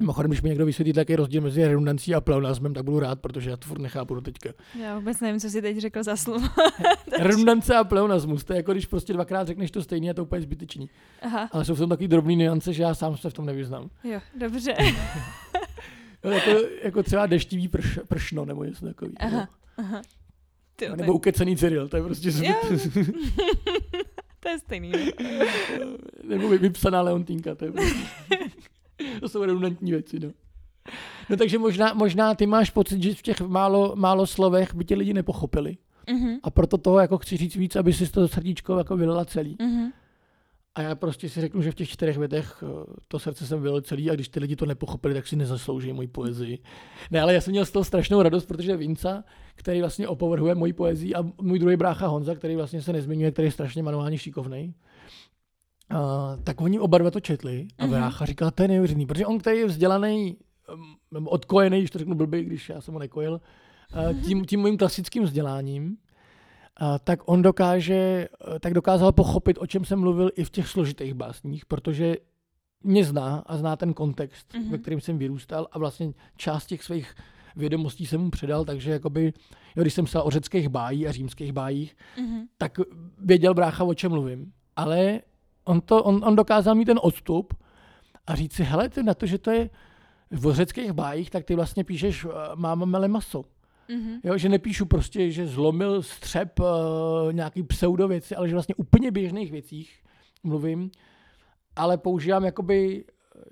[0.00, 3.50] Mimochodem, když mi někdo vysvětlí taký rozdíl mezi redundancí a pleonasmem, tak budu rád, protože
[3.50, 4.50] já to furt nechápu do teďka.
[4.80, 6.46] Já vůbec nevím, co jsi teď řekl za slovo.
[7.18, 10.42] Redundance a pleonasmus, to je jako když prostě dvakrát řekneš to stejně a to úplně
[10.42, 10.90] zbytečný.
[11.22, 11.48] Aha.
[11.52, 13.90] Ale jsou v tom takový drobný niance, že já sám se v tom nevyznám.
[14.04, 14.74] Jo, dobře.
[16.24, 16.50] no, jako,
[16.82, 19.16] jako třeba deštivý prš, pršno nebo něco takového.
[19.18, 20.02] Aha, aha.
[20.76, 21.14] Ty, nebo tak...
[21.14, 22.56] ukecený Cyril, to je prostě zbyt...
[24.40, 24.92] to je stejný.
[26.28, 28.00] Nebo vypsaná Leontýnka, to je prostě...
[29.20, 30.30] to jsou redundantní věci, no.
[31.30, 34.94] No takže možná, možná ty máš pocit, že v těch málo, málo slovech by tě
[34.94, 35.76] lidi nepochopili.
[36.08, 36.38] Mm-hmm.
[36.42, 39.56] A proto toho jako chci říct víc, aby si to srdíčko jako vylila celý.
[39.56, 39.92] Mm-hmm.
[40.74, 43.80] A já prostě si řeknu, že v těch čtyřech větech eh, to srdce jsem vylil
[43.80, 46.58] celý a když ty lidi to nepochopili, tak si nezaslouží moji poezii.
[47.10, 49.24] Ne, ale já jsem měl z toho strašnou radost, protože Vinca,
[49.54, 53.48] který vlastně opovrhuje moji poezii a můj druhý brácha Honza, který vlastně se nezmiňuje, který
[53.48, 54.74] je strašně manuálně šikovný,
[55.92, 57.90] Uh, tak oni oba dva to četli a mm-hmm.
[57.90, 60.36] brácha říkal, to je neuvěřený, protože on, který je vzdělaný,
[61.18, 63.40] um, odkojený, když to řeknu blbý, když já jsem ho nekojil,
[64.12, 65.96] uh, tím, tím mým klasickým vzděláním,
[67.04, 68.28] tak on dokáže,
[68.60, 72.16] tak dokázal pochopit, o čem jsem mluvil i v těch složitých básních, protože
[72.84, 74.70] mě zná a zná ten kontext, mm-hmm.
[74.70, 77.14] ve kterém jsem vyrůstal a vlastně část těch svých
[77.56, 79.32] vědomostí jsem mu předal, takže jakoby,
[79.76, 82.42] jo, když jsem psal o řeckých bájí a římských bájích, mm-hmm.
[82.58, 82.78] tak
[83.18, 84.52] věděl brácha, o čem mluvím.
[84.76, 85.20] Ale
[85.66, 87.54] on, to, on, on dokázal mít ten odstup
[88.26, 89.70] a říct si, hele, ty na to, že to je
[90.30, 93.44] v řeckých bájích, tak ty vlastně píšeš, eh, mám mele maso.
[93.88, 94.20] Mm-hmm.
[94.24, 96.66] Jo, že nepíšu prostě, že zlomil střep uh,
[97.32, 100.02] nějaký pseudověci, ale že vlastně úplně běžných věcích
[100.42, 100.90] mluvím,
[101.76, 103.04] ale používám jakoby,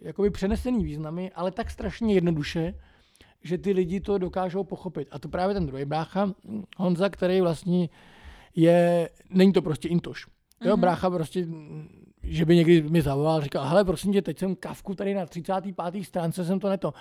[0.03, 2.75] jakoby přenesený významy, ale tak strašně jednoduše,
[3.43, 5.09] že ty lidi to dokážou pochopit.
[5.11, 6.35] A to právě ten druhý brácha,
[6.77, 7.89] Honza, který vlastně
[8.57, 10.27] je, není to prostě intoš.
[10.65, 10.81] Jo, mm-hmm.
[10.81, 11.47] brácha prostě,
[12.27, 16.05] že by někdy mi zavolal, říkal, hele, prosím tě, teď jsem kavku tady na 35.
[16.05, 16.95] stránce, jsem to neto.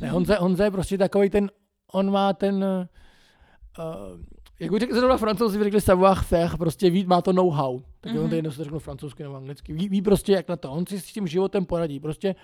[0.00, 1.50] Ne, Honza, Honza je prostě takový ten
[1.94, 4.20] on má ten, uh,
[4.60, 7.80] jak bych řekl, zrovna francouzi řekli savoir faire, prostě ví, má to know-how.
[8.00, 8.24] Tak mm-hmm.
[8.24, 9.72] on to jedno se řeknu francouzsky nebo anglicky.
[9.72, 10.70] Ví, ví, prostě jak na to.
[10.70, 12.00] On si s tím životem poradí.
[12.00, 12.34] Prostě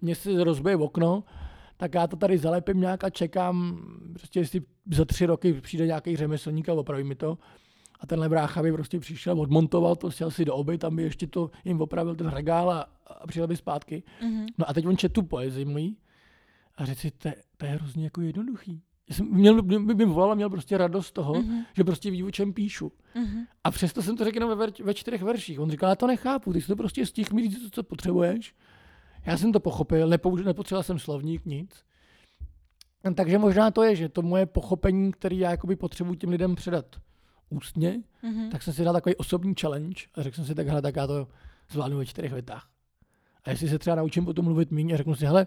[0.00, 1.24] mě se rozbije v okno,
[1.76, 3.78] tak já to tady zalepím nějak a čekám,
[4.14, 4.60] prostě jestli
[4.92, 7.38] za tři roky přijde nějaký řemeslník a opraví mi to.
[8.00, 11.26] A tenhle brácha by prostě přišel, odmontoval to, sjel si do oby, tam by ještě
[11.26, 14.02] to jim opravil ten regál a, a přijel by zpátky.
[14.22, 14.46] Mm-hmm.
[14.58, 15.94] No a teď on čet tu poezii můj
[16.74, 18.82] a řekl si, to, to je hrozně jako jednoduchý.
[19.08, 21.64] Já jsem měl, by mi volal a měl prostě radost z toho, mm-hmm.
[21.76, 22.92] že prostě ví, o čem píšu.
[23.14, 23.46] Mm-hmm.
[23.64, 25.60] A přesto jsem to řekl jenom ve, ve čtyřech verších.
[25.60, 28.54] On říkal, já to nechápu, ty si to prostě z těch říct, co potřebuješ.
[29.26, 31.84] Já jsem to pochopil, nepouž- nepotřeboval jsem slovník, nic.
[33.14, 36.86] Takže možná to je, že to moje pochopení, který já jakoby potřebuji těm lidem předat
[37.50, 38.50] ústně, mm-hmm.
[38.50, 41.06] tak jsem si dal takový osobní challenge a řekl jsem si tak, hele, tak já
[41.06, 41.28] to
[41.70, 42.68] zvládnu ve čtyřech větách.
[43.44, 45.46] A jestli se třeba naučím potom mluvit méně a řeknu si, hele,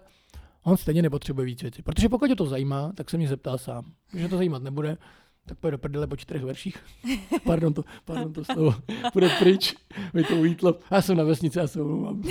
[0.62, 1.82] on stejně nepotřebuje víc věcí.
[1.82, 3.92] Protože pokud je to zajímá, tak se mě zeptá sám.
[4.12, 4.98] Když to zajímat nebude,
[5.46, 6.76] tak pojď do prdele po čtyřech verších.
[7.44, 8.74] pardon to, pardon to slovo.
[9.12, 9.74] Bude pryč,
[10.12, 10.78] mi to ujítlo.
[10.90, 12.22] Já jsem na vesnici, já se omlouvám.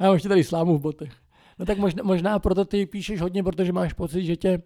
[0.00, 1.12] Já mám ještě tady slámu v botech.
[1.58, 4.62] No tak možná, možná proto ty píšeš hodně, protože máš pocit, že tě,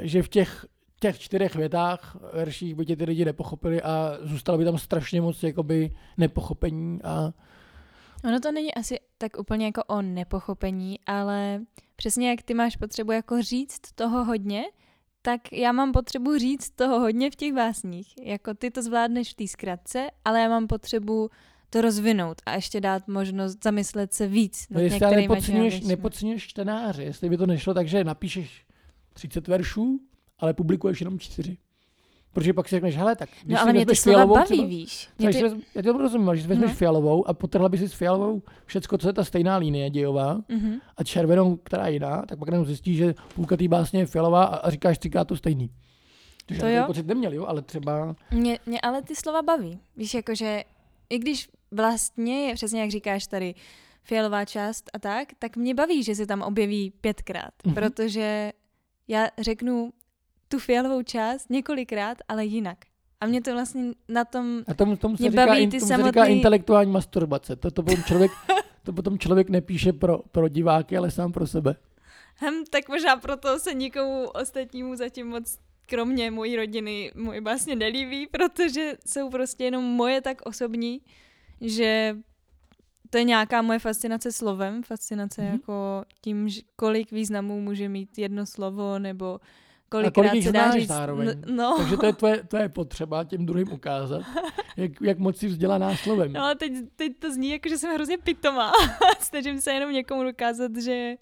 [0.00, 0.66] že v těch,
[1.00, 5.42] těch čtyřech větách, verších by tě ty lidi nepochopili a zůstalo by tam strašně moc
[5.42, 7.32] jakoby nepochopení a
[8.24, 11.60] Ono to není asi tak úplně jako o nepochopení, ale
[11.96, 14.64] přesně jak ty máš potřebu jako říct toho hodně,
[15.22, 18.14] tak já mám potřebu říct toho hodně v těch básních.
[18.22, 21.30] Jako ty to zvládneš v té zkratce, ale já mám potřebu
[21.70, 27.04] to rozvinout a ještě dát možnost zamyslet se víc no jestli ale nepodceňuješ, nepodceňuješ čtenáře,
[27.04, 28.66] jestli by to nešlo tak, že napíšeš
[29.12, 30.00] 30 veršů,
[30.38, 31.56] ale publikuješ jenom čtyři.
[32.32, 35.08] Protože pak si řekneš, hele, tak když no, ale mě ty slova baví, třeba, víš.
[35.18, 35.42] Mě ty...
[35.74, 36.76] Já to rozumím, že vezmeš no.
[36.76, 40.80] fialovou a potrhla by si s fialovou všecko, co je ta stejná linie dějová mm-hmm.
[40.96, 44.44] a červenou, která je jiná, tak pak jenom zjistíš, že půlka té básně je fialová
[44.44, 45.70] a, a říkáš třikrát to stejný.
[46.46, 46.84] Takže to jo?
[46.86, 48.16] pocit neměl, jo, ale třeba...
[48.30, 49.78] Mě, mě ale ty slova baví.
[49.96, 50.62] Víš, jakože
[51.10, 53.54] i když vlastně je přesně jak říkáš tady
[54.02, 57.74] fialová část a tak, tak mě baví, že se tam objeví pětkrát, mm-hmm.
[57.74, 58.52] protože
[59.08, 59.92] já řeknu
[60.48, 62.78] tu fialovou část několikrát, ale jinak.
[63.20, 65.88] A mě to vlastně na tom A tomu, tomu se mě říká, baví ty tomu
[65.88, 66.04] samotný...
[66.04, 67.56] se říká intelektuální masturbace.
[67.56, 68.30] To, to, potom člověk,
[68.82, 71.76] to potom člověk nepíše pro, pro diváky, ale sám pro sebe.
[72.40, 78.26] Hm, tak možná proto se nikomu ostatnímu zatím moc kromě mojí rodiny můj vlastně nelíbí,
[78.26, 81.00] protože jsou prostě jenom moje tak osobní,
[81.60, 82.16] že
[83.10, 85.52] to je nějaká moje fascinace slovem, fascinace mm-hmm.
[85.52, 89.40] jako tím, kolik významů může mít jedno slovo, nebo
[89.88, 90.88] kolikrát a kolik se dá říct.
[90.88, 91.42] zároveň.
[91.46, 91.74] No.
[91.78, 94.22] Takže to je tvoje, tvoje potřeba těm druhým ukázat,
[94.76, 96.32] jak, jak moc si vzdělaná slovem.
[96.32, 98.72] No teď, teď to zní jako, že jsem hrozně pitomá.
[99.20, 101.14] Snažím se jenom někomu dokázat, že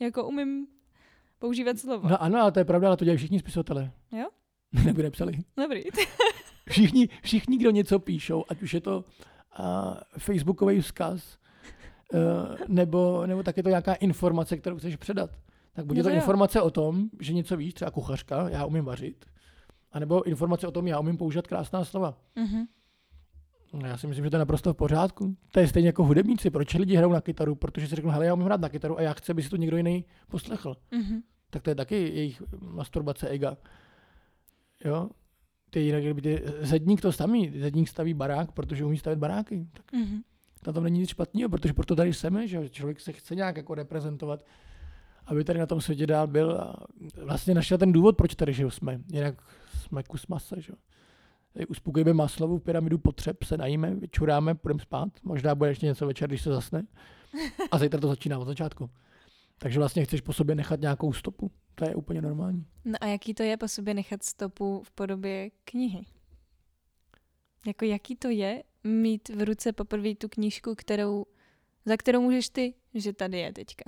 [0.00, 0.66] jako umím
[1.38, 2.08] používat slovo.
[2.08, 3.90] No ano, ale to je pravda, ale to dělají všichni spisovatelé.
[4.12, 4.26] Jo?
[4.84, 5.32] Nebo nepsali.
[5.56, 5.82] Dobrý.
[6.68, 9.04] všichni, všichni, kdo něco píšou, ať už je to
[9.58, 9.64] uh,
[10.18, 11.38] facebookový vzkaz,
[12.14, 12.20] uh,
[12.68, 15.30] nebo, nebo taky to nějaká informace, kterou chceš předat.
[15.74, 16.14] Tak buď je to jo.
[16.14, 19.24] informace o tom, že něco víš, třeba kuchařka, já umím vařit,
[19.92, 22.18] anebo informace o tom, já umím používat krásná slova.
[22.36, 22.66] Mm-hmm.
[23.84, 25.36] Já si myslím, že to je naprosto v pořádku.
[25.52, 26.50] To je stejně jako hudebníci.
[26.50, 27.54] Proč lidi hrajou na kytaru?
[27.54, 29.56] Protože si řeknou, hele, já umím hrát na kytaru a já chci, aby si to
[29.56, 30.76] někdo jiný poslechl.
[30.92, 31.22] Mm-hmm.
[31.50, 33.56] Tak to je taky jejich masturbace ega.
[34.84, 35.10] Jo?
[35.70, 39.66] Ty jinak, kdyby ty, zedník to staví, zedník staví barák, protože umí stavit baráky.
[39.72, 40.22] Tak mm-hmm.
[40.66, 43.74] na tom není nic špatného, protože proto tady jsme, že člověk se chce nějak jako
[43.74, 44.44] reprezentovat,
[45.26, 46.86] aby tady na tom světě dál byl a
[47.22, 49.00] vlastně našel ten důvod, proč tady že jsme.
[49.12, 49.34] Jinak
[49.74, 50.72] jsme kus masa, že
[51.68, 56.42] uspokojíme maslovou pyramidu potřeb, se najíme, vyčuráme, půjdeme spát, možná bude ještě něco večer, když
[56.42, 56.86] se zasne.
[57.70, 58.90] A zítra to začíná od začátku.
[59.58, 61.50] Takže vlastně chceš po sobě nechat nějakou stopu.
[61.74, 62.66] To je úplně normální.
[62.84, 66.06] No a jaký to je po sobě nechat stopu v podobě knihy?
[67.66, 71.24] Jako jaký to je mít v ruce poprvé tu knížku, kterou,
[71.86, 73.84] za kterou můžeš ty, že tady je teďka?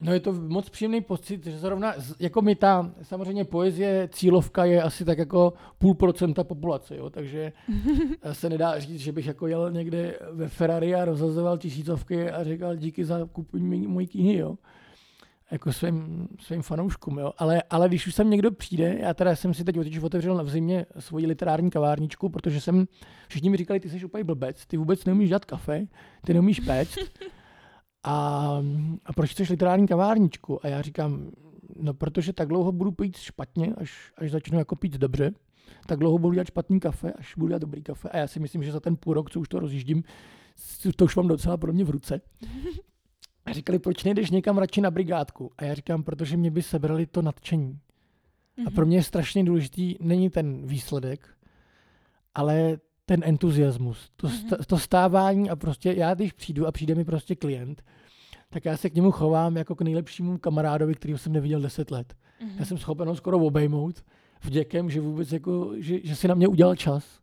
[0.00, 4.82] No je to moc příjemný pocit, že zrovna, jako mi ta, samozřejmě poezie, cílovka je
[4.82, 7.52] asi tak jako půl procenta populace, jo, takže
[8.32, 12.76] se nedá říct, že bych jako jel někde ve Ferrari a rozhazoval tisícovky a říkal
[12.76, 14.56] díky za kupení mojí knihy, jo
[15.50, 17.32] jako svým, svým fanouškům, jo.
[17.38, 20.86] Ale, ale když už sem někdo přijde, já teda jsem si teď otevřel v zimě
[20.98, 22.88] svoji literární kavárničku, protože jsem,
[23.28, 25.86] všichni mi říkali, ty jsi úplně blbec, ty vůbec neumíš dát kafe,
[26.26, 26.98] ty neumíš péct,
[28.04, 28.56] a,
[29.04, 30.66] a proč chceš literární kavárničku?
[30.66, 31.30] A já říkám,
[31.76, 35.32] no protože tak dlouho budu pít špatně, až, až začnu jako pít dobře,
[35.86, 38.08] tak dlouho budu dělat špatný kafe, až budu dělat dobrý kafe.
[38.08, 40.04] A já si myslím, že za ten půl rok, co už to rozjíždím,
[40.96, 42.20] to už mám docela pro mě v ruce.
[43.46, 45.52] A říkali, proč nejdeš někam radši na brigádku?
[45.58, 47.78] A já říkám, protože mě by sebrali to nadšení.
[48.58, 48.74] A mhm.
[48.74, 51.28] pro mě je strašně důležitý, není ten výsledek,
[52.34, 52.78] ale
[53.10, 54.64] ten entuziasmus, to, mm-hmm.
[54.66, 57.82] to stávání a prostě já, když přijdu a přijde mi prostě klient,
[58.50, 62.14] tak já se k němu chovám jako k nejlepšímu kamarádovi, kterého jsem neviděl deset let.
[62.14, 62.58] Mm-hmm.
[62.58, 64.04] Já jsem schopen ho skoro obejmout
[64.42, 67.20] vděkem, že vůbec jako, že, že si na mě udělal čas.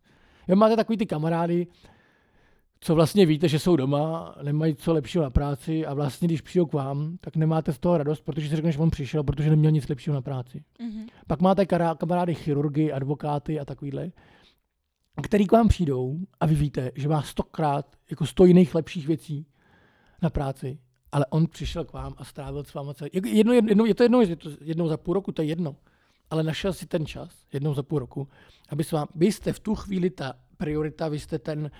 [0.48, 1.66] Vy máte takový ty kamarády,
[2.80, 6.66] co vlastně víte, že jsou doma, nemají co lepšího na práci a vlastně, když přijdou
[6.66, 9.70] k vám, tak nemáte z toho radost, protože si řekneš, že on přišel, protože neměl
[9.70, 10.62] nic lepšího na práci.
[10.80, 11.06] Mm-hmm.
[11.26, 11.66] Pak máte
[11.98, 14.10] kamarády chirurgy, advokáty a takovýhle,
[15.22, 19.46] který k vám přijdou a vy víte, že má stokrát jako sto jiných lepších věcí
[20.22, 20.78] na práci
[21.12, 24.20] ale on přišel k vám a strávil s váma celý, jedno, jedno, je to jedno,
[24.20, 25.76] je to jednou za půl roku, to je jedno,
[26.30, 28.28] ale našel si ten čas, jednou za půl roku,
[28.68, 31.70] aby s vám, vy jste v tu chvíli ta priorita, vy jste ten,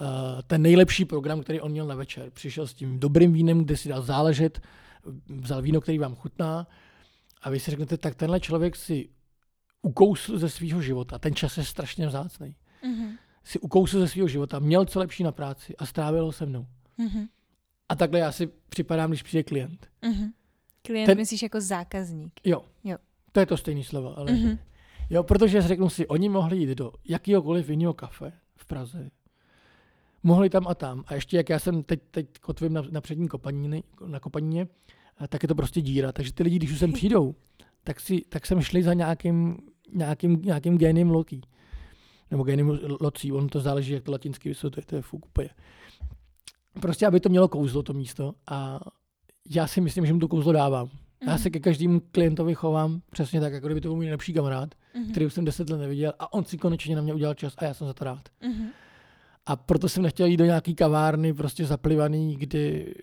[0.00, 0.06] uh,
[0.46, 2.30] ten nejlepší program, který on měl na večer.
[2.30, 4.60] Přišel s tím dobrým vínem, kde si dal záležet,
[5.28, 6.66] vzal víno, který vám chutná
[7.42, 9.08] a vy si řeknete, tak tenhle člověk si
[9.82, 12.54] ukousl ze svého života, ten čas je strašně vzácný.
[12.84, 13.18] Mm-hmm.
[13.44, 16.66] Si ukousl ze svého života, měl co lepší na práci a strávil ho se mnou.
[16.98, 17.28] Mm-hmm.
[17.88, 19.88] A takhle já si připadám, když přijde klient.
[20.02, 20.32] Mm-hmm.
[20.82, 21.18] Klient ten...
[21.18, 22.32] myslíš jako zákazník.
[22.44, 22.64] Jo.
[22.84, 22.96] jo.
[23.32, 24.32] To je to stejné slovo, ale...
[24.32, 24.58] Mm-hmm.
[25.10, 29.10] Jo, protože řeknu si, oni mohli jít do jakýhokoliv jiného kafe v Praze.
[30.22, 31.04] Mohli tam a tam.
[31.06, 34.68] A ještě jak já jsem teď, teď kotvím na, na přední kopanině, na kopanině,
[35.28, 36.12] tak je to prostě díra.
[36.12, 37.34] Takže ty lidi, když už sem přijdou,
[37.84, 39.56] tak, si, tak jsem šli za nějakým,
[39.92, 41.42] nějakým, nějakým géniem lotí.
[42.30, 45.50] Nebo géniem locí, on to záleží, jak to latinsky vysvětluje, to je fuk úplně.
[46.80, 48.34] Prostě, aby to mělo kouzlo, to místo.
[48.46, 48.80] A
[49.50, 50.88] já si myslím, že mu to kouzlo dávám.
[51.26, 54.74] Já se ke každému klientovi chovám přesně tak, jako kdyby to byl můj nejlepší kamarád,
[54.74, 55.10] mm-hmm.
[55.10, 57.64] který už jsem deset let neviděl a on si konečně na mě udělal čas a
[57.64, 58.28] já jsem za to rád.
[58.42, 58.68] Mm-hmm.
[59.46, 62.94] A proto jsem nechtěl jít do nějaký kavárny prostě zaplivaný, kdy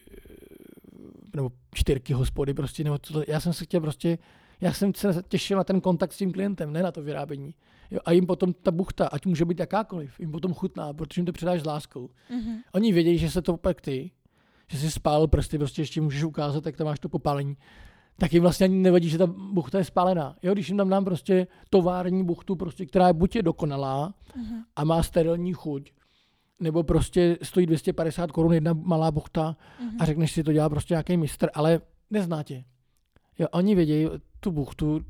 [1.35, 4.17] nebo čtyřky hospody prostě, nebo co, já jsem se chtěl prostě,
[4.61, 7.55] já jsem se těšil na ten kontakt s tím klientem, ne na to vyrábění.
[7.91, 11.25] Jo, a jim potom ta buchta, ať může být jakákoliv, jim potom chutná, protože jim
[11.25, 12.07] to předáš s láskou.
[12.07, 12.57] Mm-hmm.
[12.73, 14.11] Oni vědí, že se to pak ty,
[14.67, 17.57] že jsi spálil prsty, prostě ještě můžeš ukázat, jak tam máš to popálení
[18.21, 20.35] tak jim vlastně ani nevadí, že ta buchta je spálená.
[20.43, 24.63] Jo, když jim tam dám prostě tovární buchtu, prostě, která je buď je dokonalá uh-huh.
[24.75, 25.91] a má sterilní chuť,
[26.59, 29.95] nebo prostě stojí 250 korun jedna malá buchta uh-huh.
[29.99, 32.63] a řekneš si, to dělá prostě nějaký mistr, ale nezná tě.
[33.39, 34.07] Jo, oni vědí
[34.39, 35.01] tu buchtu,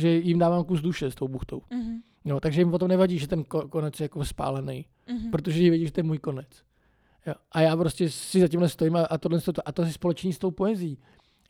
[0.00, 1.58] že jim dávám kus duše s tou buchtou.
[1.58, 2.00] Uh-huh.
[2.24, 5.30] Jo, takže jim potom nevadí, že ten konec je jako spálený, uh-huh.
[5.30, 6.48] protože vědí, že to je můj konec.
[7.26, 7.34] Jo.
[7.52, 10.38] A já prostě si za tímhle stojím a, a tohle a to je společný s
[10.38, 10.98] tou poezí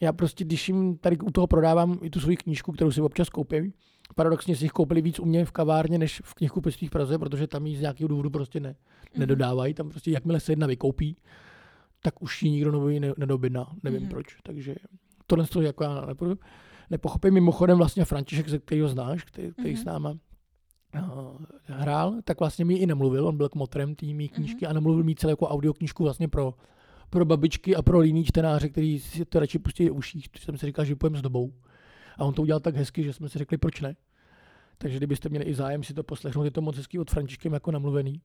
[0.00, 3.28] já prostě, když jim tady u toho prodávám i tu svoji knížku, kterou si občas
[3.28, 3.72] koupím,
[4.14, 7.46] paradoxně si jich koupili víc u mě v kavárně, než v knihkupectví v Praze, protože
[7.46, 9.18] tam ji z nějakého důvodu prostě ne, mm-hmm.
[9.18, 9.74] nedodávají.
[9.74, 11.16] Tam prostě jakmile se jedna vykoupí,
[12.02, 13.72] tak už ji nikdo nový ne, nedobydná.
[13.82, 14.10] Nevím mm-hmm.
[14.10, 14.36] proč.
[14.42, 14.74] Takže
[15.26, 16.44] tohle to jako já nepochopím.
[16.90, 17.34] Nepochopím.
[17.34, 19.82] Mimochodem vlastně František, ze kterého znáš, který, který mm-hmm.
[19.82, 20.18] s náma uh,
[21.64, 23.26] hrál, tak vlastně mi i nemluvil.
[23.26, 24.70] On byl kmotrem té mý knížky mm-hmm.
[24.70, 26.54] a nemluvil mi celou jako audioknížku vlastně pro
[27.10, 30.58] pro babičky a pro líný čtenáře, který si to radši pustí do uších, což jsem
[30.58, 31.52] si říkal, že pojem s dobou.
[32.18, 33.96] A on to udělal tak hezky, že jsme si řekli, proč ne.
[34.78, 37.70] Takže kdybyste měli i zájem si to poslechnout, je to moc hezký od Františkem jako
[37.70, 38.20] namluvený.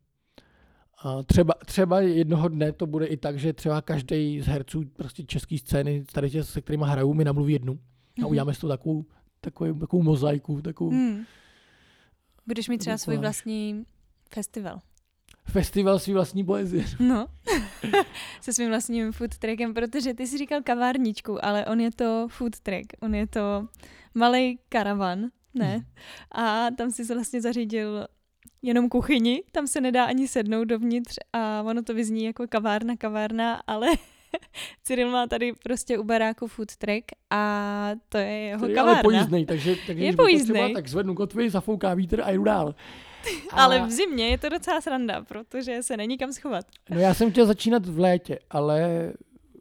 [1.03, 5.24] A třeba, třeba jednoho dne to bude i tak, že třeba každý z herců prostě
[5.24, 7.80] české scény, tady tě, se kterými hrajou, mi namluví jednu.
[8.18, 8.30] A mhm.
[8.30, 9.05] uděláme z toho takovou,
[9.41, 10.61] takovou, takovou mozaiku.
[10.61, 11.24] Takovou, hmm.
[12.47, 13.86] Budeš mít třeba svůj vlastní
[14.34, 14.82] festival
[15.45, 16.86] festival svý vlastní poezie.
[16.99, 17.28] No,
[18.41, 22.59] se svým vlastním food trackem, protože ty jsi říkal kavárničku, ale on je to food
[22.59, 23.68] track, on je to
[24.13, 25.74] malý karavan, ne?
[25.74, 25.86] Hmm.
[26.32, 28.07] A tam si se vlastně zařídil
[28.61, 33.61] jenom kuchyni, tam se nedá ani sednout dovnitř a ono to vyzní jako kavárna, kavárna,
[33.68, 33.88] ale
[34.83, 38.91] Cyril má tady prostě u baráku food track a to je jeho Který kavárna.
[38.91, 40.73] Je ale pojízdnej, takže, takže je pojízdnej.
[40.73, 42.75] tak zvednu kotvy, zafouká vítr a jdu dál.
[43.51, 43.63] A...
[43.63, 46.65] Ale v zimě je to docela sranda, protože se není kam schovat.
[46.89, 49.13] No já jsem chtěl začínat v létě, ale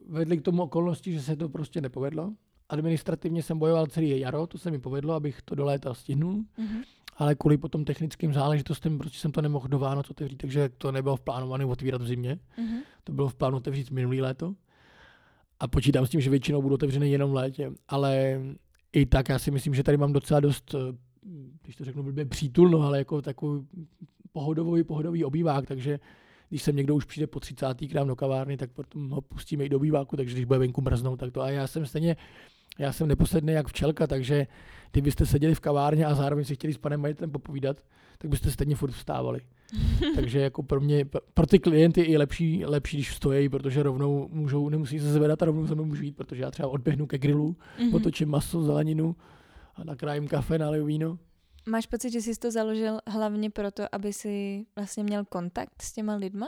[0.07, 2.31] vedli k tomu okolnosti, že se to prostě nepovedlo.
[2.69, 6.33] Administrativně jsem bojoval celý jaro, to se mi povedlo, abych to do léta stihnul.
[6.33, 6.83] Mm-hmm.
[7.17, 11.15] Ale kvůli potom technickým záležitostem prostě jsem to nemohl do Vánoc otevřít, takže to nebylo
[11.15, 12.39] v plánované otvírat v zimě.
[12.57, 12.79] Mm-hmm.
[13.03, 14.55] To bylo v plánu otevřít minulý léto.
[15.59, 17.71] A počítám s tím, že většinou budou otevřené jenom v létě.
[17.87, 18.41] Ale
[18.93, 20.75] i tak já si myslím, že tady mám docela dost
[21.63, 23.67] když to řeknu blbě, přítulno, ale jako takový
[24.31, 25.99] pohodový, pohodový obývák, takže
[26.49, 27.67] když sem někdo už přijde po 30.
[27.73, 30.81] k nám do kavárny, tak potom ho pustíme i do obýváku, takže když bude venku
[30.81, 31.41] mrznout, tak to.
[31.41, 32.15] A já jsem stejně,
[32.79, 34.47] já jsem neposedný jak včelka, takže
[34.91, 37.77] kdybyste seděli v kavárně a zároveň si chtěli s panem majitelem popovídat,
[38.17, 39.41] tak byste stejně furt vstávali.
[40.15, 44.69] takže jako pro mě, pro ty klienty je lepší, lepší, když stojí, protože rovnou můžou,
[44.69, 47.91] nemusí se zvedat a rovnou se můžu jít, protože já třeba odběhnu ke grilu, mm-hmm.
[47.91, 49.15] potočím maso, zeleninu,
[49.75, 51.17] a nakrájím kafe, naliju víno.
[51.69, 56.15] Máš pocit, že jsi to založil hlavně proto, aby si vlastně měl kontakt s těma
[56.15, 56.47] lidma?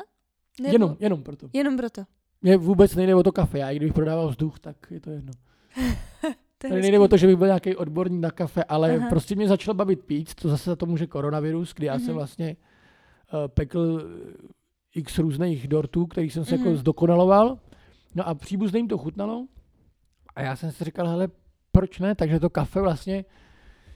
[0.62, 0.74] Nebo...
[0.74, 1.50] Jenom, jenom proto.
[1.54, 2.04] Jenom proto.
[2.42, 3.60] Mně vůbec nejde o to kafe.
[3.60, 5.34] Já i kdybych prodával vzduch, tak je to jedno.
[6.58, 9.10] to Tady nejde o to, že bych byl nějaký odborník na kafe, ale Aha.
[9.10, 10.36] prostě mě začalo bavit pít.
[10.36, 12.06] To zase za to může koronavirus, kdy já mm-hmm.
[12.06, 12.56] jsem vlastně
[13.48, 14.48] pekl eh,
[14.96, 16.60] x různých dortů, který jsem se mm-hmm.
[16.60, 16.78] jako mhm.
[16.78, 17.58] zdokonaloval.
[18.16, 19.48] No a příbuzným to chutnalo.
[20.36, 21.28] A já jsem si říkal, hele,
[21.72, 22.16] proč ne?
[22.16, 23.26] Takže to kafe vlastně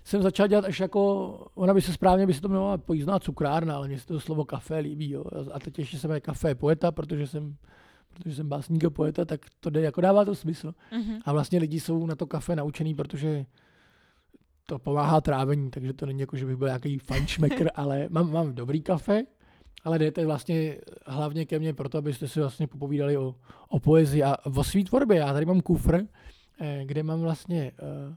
[0.03, 3.75] jsem začal dělat až jako, ona by se správně by se to jmenovala pojízdná cukrárna,
[3.75, 5.11] ale mně se to slovo kafe líbí.
[5.11, 5.23] Jo.
[5.51, 7.55] A teď ještě jsem je kafe poeta, protože jsem
[8.13, 10.73] protože jsem básník a poeta, tak to jde, jako dává to smysl.
[10.91, 11.21] Mm-hmm.
[11.25, 13.45] A vlastně lidi jsou na to kafe naučený, protože
[14.66, 18.55] to pomáhá trávení, takže to není jako, že bych byl nějaký fančmekr, ale mám, mám
[18.55, 19.24] dobrý kafe,
[19.84, 23.36] ale jdete vlastně hlavně ke mně proto, abyste si vlastně popovídali o,
[23.70, 25.18] o poezii a o svý tvorbě.
[25.18, 26.01] Já tady mám kufr,
[26.62, 28.16] eh, kde mám vlastně uh,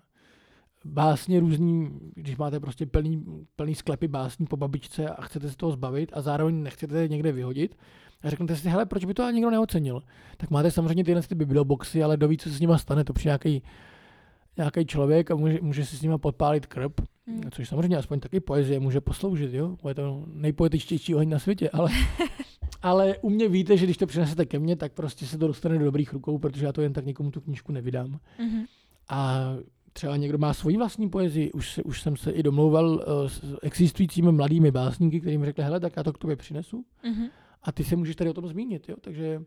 [0.84, 3.24] básně různý, když máte prostě plný,
[3.56, 7.76] plný sklepy básní po babičce a chcete se toho zbavit a zároveň nechcete někde vyhodit,
[8.24, 10.02] a řeknete si, hele, proč by to nikdo neocenil?
[10.36, 13.28] Tak máte samozřejmě tyhle ty biblioboxy, ale doví, co se s nima stane, to při
[13.28, 13.62] nějaký
[14.56, 17.42] nějaký člověk a může, může si s nima podpálit krb, hmm.
[17.50, 19.76] což samozřejmě aspoň taky poezie může posloužit, jo?
[19.88, 21.90] Je to nejpoetičtější oheň na světě, ale,
[22.82, 25.78] ale u mě víte, že když to přinesete ke mně, tak prostě se to dostane
[25.78, 28.18] do dobrých rukou, protože já to jen tak někomu tu knížku nevydám.
[28.38, 28.64] Hmm.
[29.08, 29.40] A
[29.92, 33.56] třeba někdo má svoji vlastní poezii, už, se, už jsem se i domlouval uh, s
[33.62, 36.84] existujícími mladými básníky, kterým řekli, hele, tak já to k tobě přinesu.
[37.02, 37.26] Hmm.
[37.62, 38.96] A ty se můžeš tady o tom zmínit, jo?
[39.00, 39.42] Takže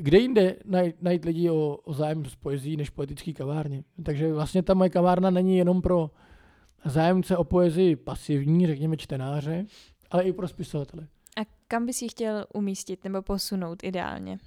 [0.00, 3.84] kde jinde najít, najít lidi o, o zájem z poezí než poetický kavárně.
[4.02, 6.10] Takže vlastně ta moje kavárna není jenom pro
[6.84, 9.66] zájemce o poezii pasivní, řekněme čtenáře,
[10.10, 11.08] ale i pro spisovatele.
[11.36, 14.38] A kam bys ji chtěl umístit nebo posunout ideálně?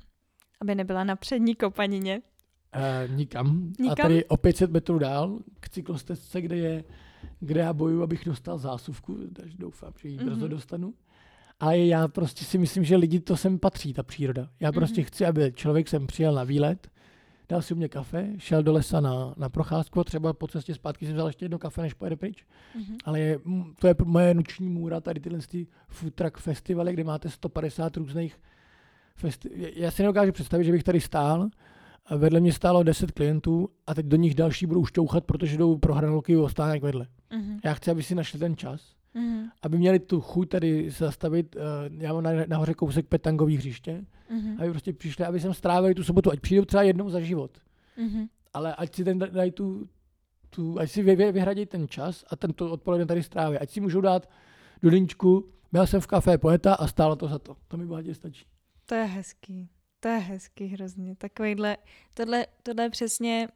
[0.62, 2.22] Aby nebyla na přední kopanině?
[2.76, 3.74] Uh, nikam.
[3.80, 3.92] nikam.
[3.92, 6.84] A tady o 500 metrů dál k cyklostezce, kde je
[7.40, 10.26] kde já bojuju, abych dostal zásuvku, takže doufám, že ji mm-hmm.
[10.26, 10.94] brzo dostanu.
[11.64, 14.50] Ale já prostě si myslím, že lidi to sem patří, ta příroda.
[14.60, 15.06] Já prostě mm-hmm.
[15.06, 16.88] chci, aby člověk sem přijel na výlet,
[17.50, 20.74] dal si u mě kafe, šel do lesa na, na procházku a třeba po cestě
[20.74, 22.46] zpátky si vzal ještě jedno kafe, než pojede pryč.
[22.78, 22.98] Mm-hmm.
[23.06, 23.40] Ale je,
[23.80, 28.40] to je moje noční můra, tady tyhle ty food truck festivaly, kde máte 150 různých
[29.22, 31.50] festi- Já si nedokážu představit, že bych tady stál
[32.06, 35.78] a vedle mě stálo 10 klientů a teď do nich další budou šťouchat, protože jdou
[35.78, 37.08] pro hranolky o stánek vedle.
[37.32, 37.60] Mm-hmm.
[37.64, 39.50] Já chci, aby si našli ten čas mm-hmm.
[39.62, 41.62] aby měli tu chuť tady zastavit, uh,
[41.98, 44.62] já mám nahoře kousek petangových hřiště, mm-hmm.
[44.62, 47.58] aby prostě přišli, aby jsem strávili tu sobotu, ať přijdou třeba jednou za život.
[47.98, 48.28] Mm-hmm.
[48.54, 49.90] Ale ať si ten dají tu,
[50.50, 53.58] tu, ať si vy, vy, vyhradí ten čas a tento odpoledne tady stráví.
[53.58, 54.30] Ať si můžou dát
[54.84, 57.56] do dynčku, byl jsem v kafé poeta a stálo to za to.
[57.68, 58.46] To mi bohatě stačí.
[58.86, 59.70] To je hezký.
[60.00, 61.16] To je hezký hrozně.
[61.16, 61.78] Takovýhle,
[62.14, 63.48] tohle, tohle je přesně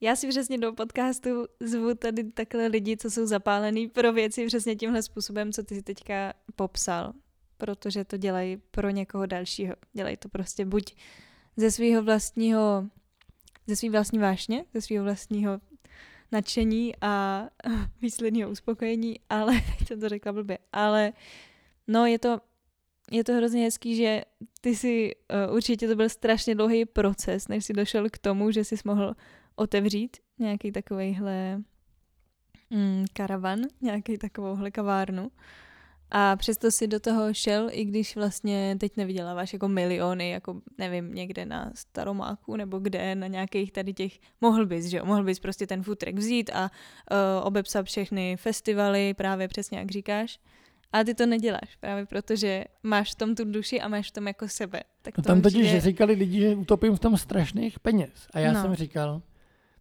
[0.00, 4.76] já si přesně do podcastu zvu tady takhle lidi, co jsou zapálený pro věci přesně
[4.76, 7.12] tímhle způsobem, co ty si teďka popsal,
[7.58, 9.74] protože to dělají pro někoho dalšího.
[9.92, 10.94] Dělají to prostě buď
[11.56, 12.86] ze svého vlastního,
[13.66, 15.60] ze svý vlastní vášně, ze svého vlastního
[16.32, 17.46] nadšení a
[18.02, 19.52] výsledného uspokojení, ale,
[19.86, 21.12] jsem to řekla blbě, ale
[21.88, 22.40] no je to,
[23.10, 24.22] je to hrozně hezký, že
[24.60, 25.14] ty si,
[25.48, 29.14] uh, určitě to byl strašně dlouhý proces, než si došel k tomu, že jsi mohl
[29.60, 31.62] otevřít nějaký takovejhle
[32.70, 35.30] mm, karavan, nějaký takovouhle kavárnu.
[36.10, 41.14] A přesto si do toho šel, i když vlastně teď nevyděláváš jako miliony, jako nevím,
[41.14, 45.40] někde na Staromáku nebo kde, na nějakých tady těch, mohl bys, že jo, mohl bys
[45.40, 46.70] prostě ten futrek vzít a
[47.10, 50.40] uh, obepsat všechny festivaly, právě přesně jak říkáš.
[50.92, 54.26] A ty to neděláš, právě protože máš v tom tu duši a máš v tom
[54.26, 54.80] jako sebe.
[55.02, 58.10] Tak no tam totiž že říkali lidi, že utopím v tom strašných peněz.
[58.34, 58.62] A já no.
[58.62, 59.22] jsem říkal,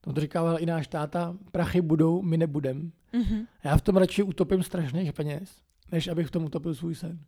[0.01, 2.91] to, to říkával i náš táta, prachy budou, my nebudem.
[3.13, 3.47] Mm-hmm.
[3.63, 7.19] Já v tom radši utopím strašných peněz, než abych v tom utopil svůj sen.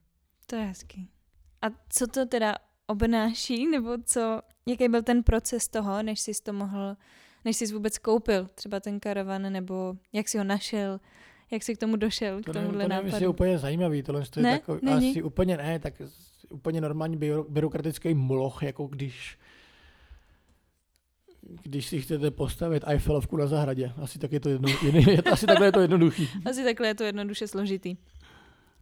[0.45, 1.09] To je hezký.
[1.61, 2.55] A co to teda
[2.87, 6.97] obnáší, nebo co, jaký byl ten proces toho, než jsi to mohl,
[7.45, 10.99] než jsi vůbec koupil třeba ten karavan, nebo jak jsi ho našel,
[11.51, 13.11] jak jsi k tomu došel, to k tomuhle nápadu?
[13.11, 15.93] To je úplně zajímavý, tohle je ne, takový, asi úplně ne, tak
[16.49, 17.19] úplně normální
[17.49, 19.37] byrokratický moloch, jako když
[21.41, 23.93] když si chcete postavit Eiffelovku na zahradě.
[24.01, 24.69] Asi, tak je to jedno,
[25.31, 26.29] asi takhle je to jednoduchý.
[26.45, 27.95] Asi takhle je to jednoduše složitý.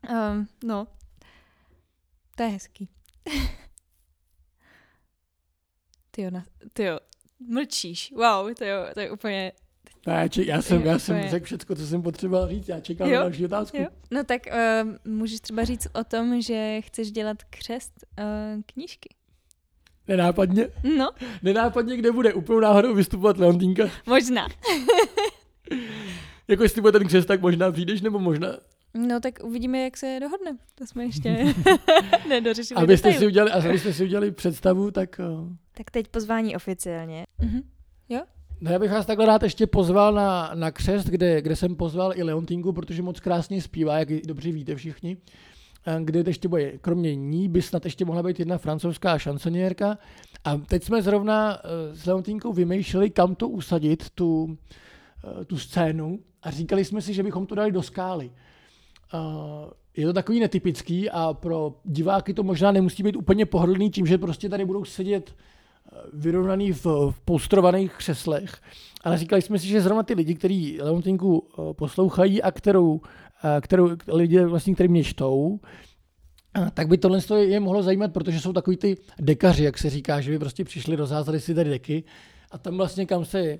[0.09, 0.87] Um, no,
[2.35, 2.89] to je hezký.
[6.11, 6.31] ty jo,
[6.73, 6.99] ty jo,
[7.49, 8.11] mlčíš.
[8.11, 9.51] Wow, to jo, to je úplně...
[10.07, 13.15] Ne, či, já jsem, já jsem řekl všechno, co jsem potřeboval říct, já čekám jo,
[13.15, 13.77] na další otázku.
[13.77, 13.87] Jo.
[14.11, 19.09] No tak uh, můžeš třeba říct o tom, že chceš dělat křest uh, knížky.
[20.09, 20.67] Nenápadně?
[20.97, 21.09] No.
[21.43, 23.83] Nenápadně, kde bude úplnou náhodou vystupovat Leontýnka?
[24.07, 24.47] Možná.
[26.47, 28.47] jako jestli bude ten křes, tak možná přijdeš, nebo možná?
[28.93, 30.57] No tak uvidíme, jak se dohodne.
[30.75, 31.53] To jsme ještě
[32.29, 35.19] nedořešili abyste si, udělali, abyste si udělali představu, tak...
[35.19, 35.49] Uh...
[35.77, 37.25] Tak teď pozvání oficiálně.
[37.41, 37.61] Mhm.
[38.09, 38.21] Jo?
[38.61, 42.11] No já bych vás takhle rád ještě pozval na, na křest, kde, kde jsem pozval
[42.15, 45.17] i Leontinku, protože moc krásně zpívá, jak dobře víte všichni
[45.99, 49.97] kde ještě bude, kromě ní by snad ještě mohla být jedna francouzská šansonierka.
[50.43, 54.57] A teď jsme zrovna eh, s Leontínkou vymýšleli, kam to usadit, tu,
[55.41, 58.31] eh, tu scénu a říkali jsme si, že bychom to dali do skály.
[59.99, 64.17] Je to takový netypický a pro diváky to možná nemusí být úplně pohodlný tím, že
[64.17, 68.61] prostě tady budou sedět eh, vyrovnaný v, v polstrovaných křeslech.
[69.03, 73.28] Ale říkali jsme si, že zrovna ty lidi, kteří Leontinku eh, poslouchají a kterou, eh,
[73.61, 75.59] kterou lidi vlastně, který mě čtou,
[76.73, 80.31] tak by tohle je mohlo zajímat, protože jsou takový ty dekaři, jak se říká, že
[80.31, 82.03] by prostě přišli, rozházeli si tady deky
[82.51, 83.59] a tam vlastně kam se,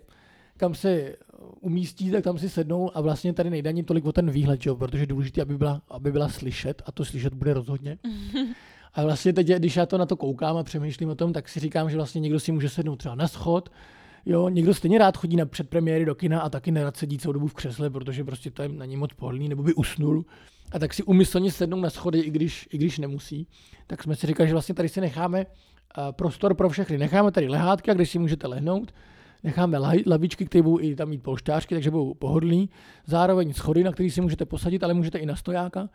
[0.57, 1.15] kam se
[1.59, 4.75] umístí, tak tam si sednou a vlastně tady nejde ani tolik o ten výhled, jo,
[4.75, 7.97] protože je důležité, aby byla, aby byla slyšet a to slyšet bude rozhodně.
[8.93, 11.59] A vlastně teď, když já to na to koukám a přemýšlím o tom, tak si
[11.59, 13.69] říkám, že vlastně někdo si může sednout třeba na schod,
[14.25, 17.47] Jo, někdo stejně rád chodí na předpremiéry do kina a taky nerad sedí celou dobu
[17.47, 20.25] v křesle, protože prostě to je na ní moc pohodlný, nebo by usnul.
[20.71, 23.47] A tak si umyslně sednou na schody, i když, i když nemusí.
[23.87, 25.45] Tak jsme si říkali, že vlastně tady si necháme
[26.11, 26.97] prostor pro všechny.
[26.97, 28.93] Necháme tady lehátky, kde si můžete lehnout,
[29.43, 32.69] necháme lavičky, které budou i tam mít polštářky, takže budou pohodlný.
[33.05, 35.89] Zároveň schody, na který si můžete posadit, ale můžete i na stojáka.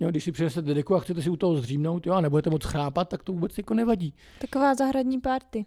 [0.00, 2.64] Jo, když si přinesete deku a chcete si u toho zřímnout, jo, a nebudete moc
[2.64, 4.14] chrápat, tak to vůbec jako nevadí.
[4.40, 5.64] Taková zahradní party.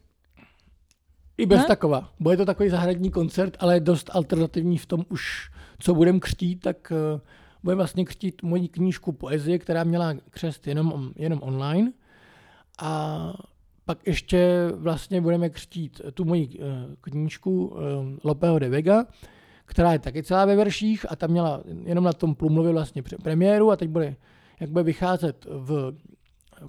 [1.37, 1.65] I bez ne?
[1.65, 2.09] taková.
[2.19, 6.91] Bude to takový zahradní koncert, ale dost alternativní v tom už, co budeme křtít, tak
[7.15, 7.21] uh,
[7.63, 11.91] budeme vlastně křtít moji knížku poezie, která měla křest jenom, jenom online.
[12.81, 13.33] A
[13.85, 16.63] pak ještě vlastně budeme křtít tu moji uh,
[17.01, 17.79] knížku uh,
[18.23, 19.05] Lopeho de Vega,
[19.65, 23.71] která je taky celá ve verších a tam měla jenom na tom Plumlově vlastně premiéru
[23.71, 24.15] a teď bude,
[24.59, 25.93] jak bude vycházet v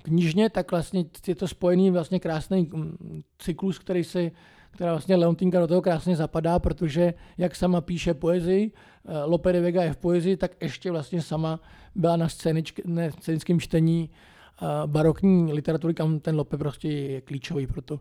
[0.03, 4.31] knižně, tak vlastně je to spojený vlastně krásný mm, cyklus, který se
[4.77, 9.61] která vlastně Leontinka do toho krásně zapadá, protože jak sama píše poezii, eh, Lope de
[9.61, 11.61] Vega je v poezii, tak ještě vlastně sama
[11.95, 18.01] byla na scénickém čtení eh, barokní literatury, kam ten Lope prostě je klíčový pro to.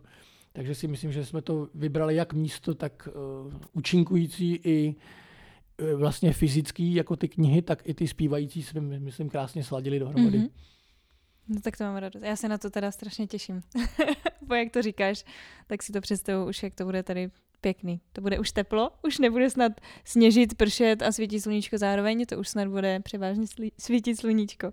[0.52, 3.08] Takže si myslím, že jsme to vybrali jak místo, tak
[3.46, 4.94] uh, účinkující i
[5.96, 10.38] vlastně fyzický, jako ty knihy, tak i ty zpívající jsme, myslím, krásně sladili dohromady.
[10.38, 10.50] Mm-hmm.
[11.48, 12.22] No tak to mám radost.
[12.22, 13.60] Já se na to teda strašně těším.
[14.40, 15.24] Bo jak to říkáš,
[15.66, 17.30] tak si to představu už, jak to bude tady
[17.60, 18.00] pěkný.
[18.12, 19.72] To bude už teplo, už nebude snad
[20.04, 23.46] sněžit, pršet a svítit sluníčko zároveň, to už snad bude převážně
[23.78, 24.72] svítit sluníčko.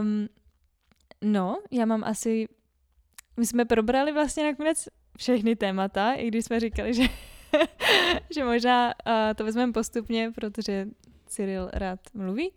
[0.00, 0.28] Um,
[1.22, 2.48] no, já mám asi...
[3.36, 4.88] My jsme probrali vlastně nakonec
[5.18, 7.02] všechny témata, i když jsme říkali, že,
[8.34, 10.88] že možná uh, to vezmeme postupně, protože
[11.26, 12.52] Cyril rád mluví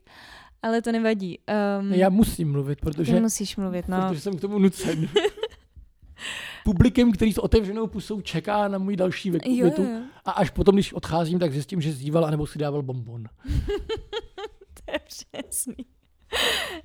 [0.62, 1.40] ale to nevadí.
[1.80, 3.14] Um, Já musím mluvit, protože...
[3.14, 4.08] Ty musíš mluvit, no.
[4.08, 5.10] Protože jsem k tomu nucen.
[6.64, 9.52] Publikem, který s otevřenou pusou čeká na můj další větu.
[9.52, 10.02] Jo, jo.
[10.26, 13.24] A až potom, když odcházím, tak zjistím, že zdíval anebo si dával bonbon.
[14.74, 15.86] to je přesný.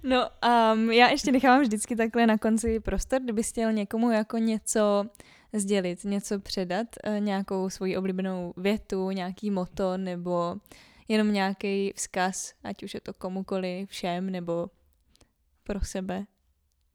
[0.02, 0.28] No,
[0.74, 5.04] um, já ještě nechávám vždycky takhle na konci prostor, kdyby chtěl někomu jako něco
[5.52, 10.56] sdělit, něco předat, uh, nějakou svoji oblíbenou větu, nějaký moto nebo
[11.08, 14.70] jenom nějaký vzkaz, ať už je to komukoli, všem, nebo
[15.64, 16.26] pro sebe.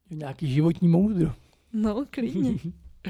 [0.09, 1.33] Nějaký životní moudro.
[1.73, 2.53] No, klidně.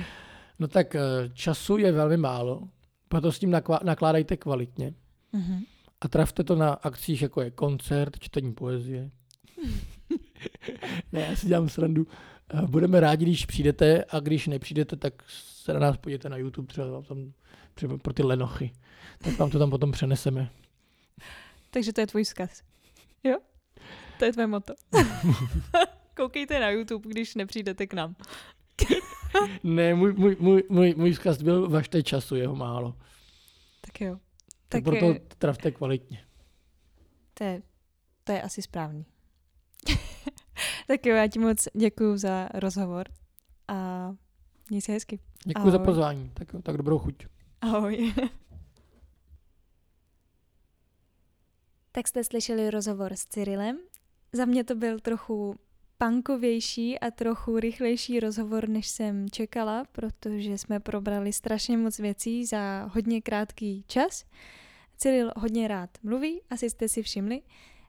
[0.60, 1.02] no tak eh,
[1.34, 2.70] času je velmi málo,
[3.08, 3.52] proto s tím
[3.84, 4.94] nakládajte kvalitně.
[5.34, 5.66] Uh-huh.
[6.02, 9.12] A trafte to na akcích, jako je koncert, čtení poezie.
[11.12, 12.08] ne, já si dělám srandu.
[12.54, 16.68] Eh, budeme rádi, když přijdete a když nepřijdete, tak se na nás podívejte na YouTube
[16.68, 17.34] třeba tam,
[17.74, 18.72] třeba pro ty lenochy.
[19.18, 20.50] Tak vám to tam potom přeneseme.
[21.72, 22.64] Takže to je tvůj vzkaz.
[23.24, 23.38] Jo?
[24.20, 24.74] To je tvoje moto.
[26.16, 28.16] Koukejte na YouTube, když nepřijdete k nám.
[29.64, 32.96] ne, můj, můj, můj, můj, můj vzkaz byl vašte času, jeho málo.
[33.82, 34.16] Tak jo.
[34.16, 34.22] Tak,
[34.70, 35.20] tak proto je...
[35.20, 36.26] trafte kvalitně.
[37.34, 37.62] To je,
[38.24, 39.06] to je asi správný.
[40.88, 43.10] tak jo, já ti moc děkuji za rozhovor
[43.68, 44.10] a
[44.70, 45.20] měj se hezky.
[45.46, 47.26] Děkuji za pozvání, tak, tak dobrou chuť.
[47.62, 48.14] Ahoj.
[51.92, 53.78] Tak jste slyšeli rozhovor s Cyrilem.
[54.34, 55.56] Za mě to byl trochu
[55.98, 62.90] punkovější a trochu rychlejší rozhovor, než jsem čekala, protože jsme probrali strašně moc věcí za
[62.94, 64.26] hodně krátký čas.
[64.98, 67.42] Cyril hodně rád mluví, asi jste si všimli.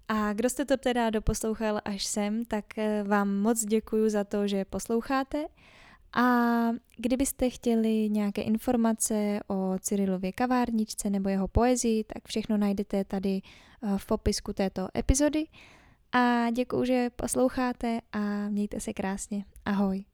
[0.08, 4.46] A kdo jste to teda doposlouchal až sem, tak eh, vám moc děkuji za to,
[4.48, 5.46] že posloucháte.
[6.14, 6.24] A
[6.96, 13.40] kdybyste chtěli nějaké informace o Cyrilově kavárničce nebo jeho poezii, tak všechno najdete tady
[13.82, 15.46] eh, v popisku této epizody.
[16.12, 19.44] A děkuji, že posloucháte a mějte se krásně.
[19.64, 20.04] Ahoj.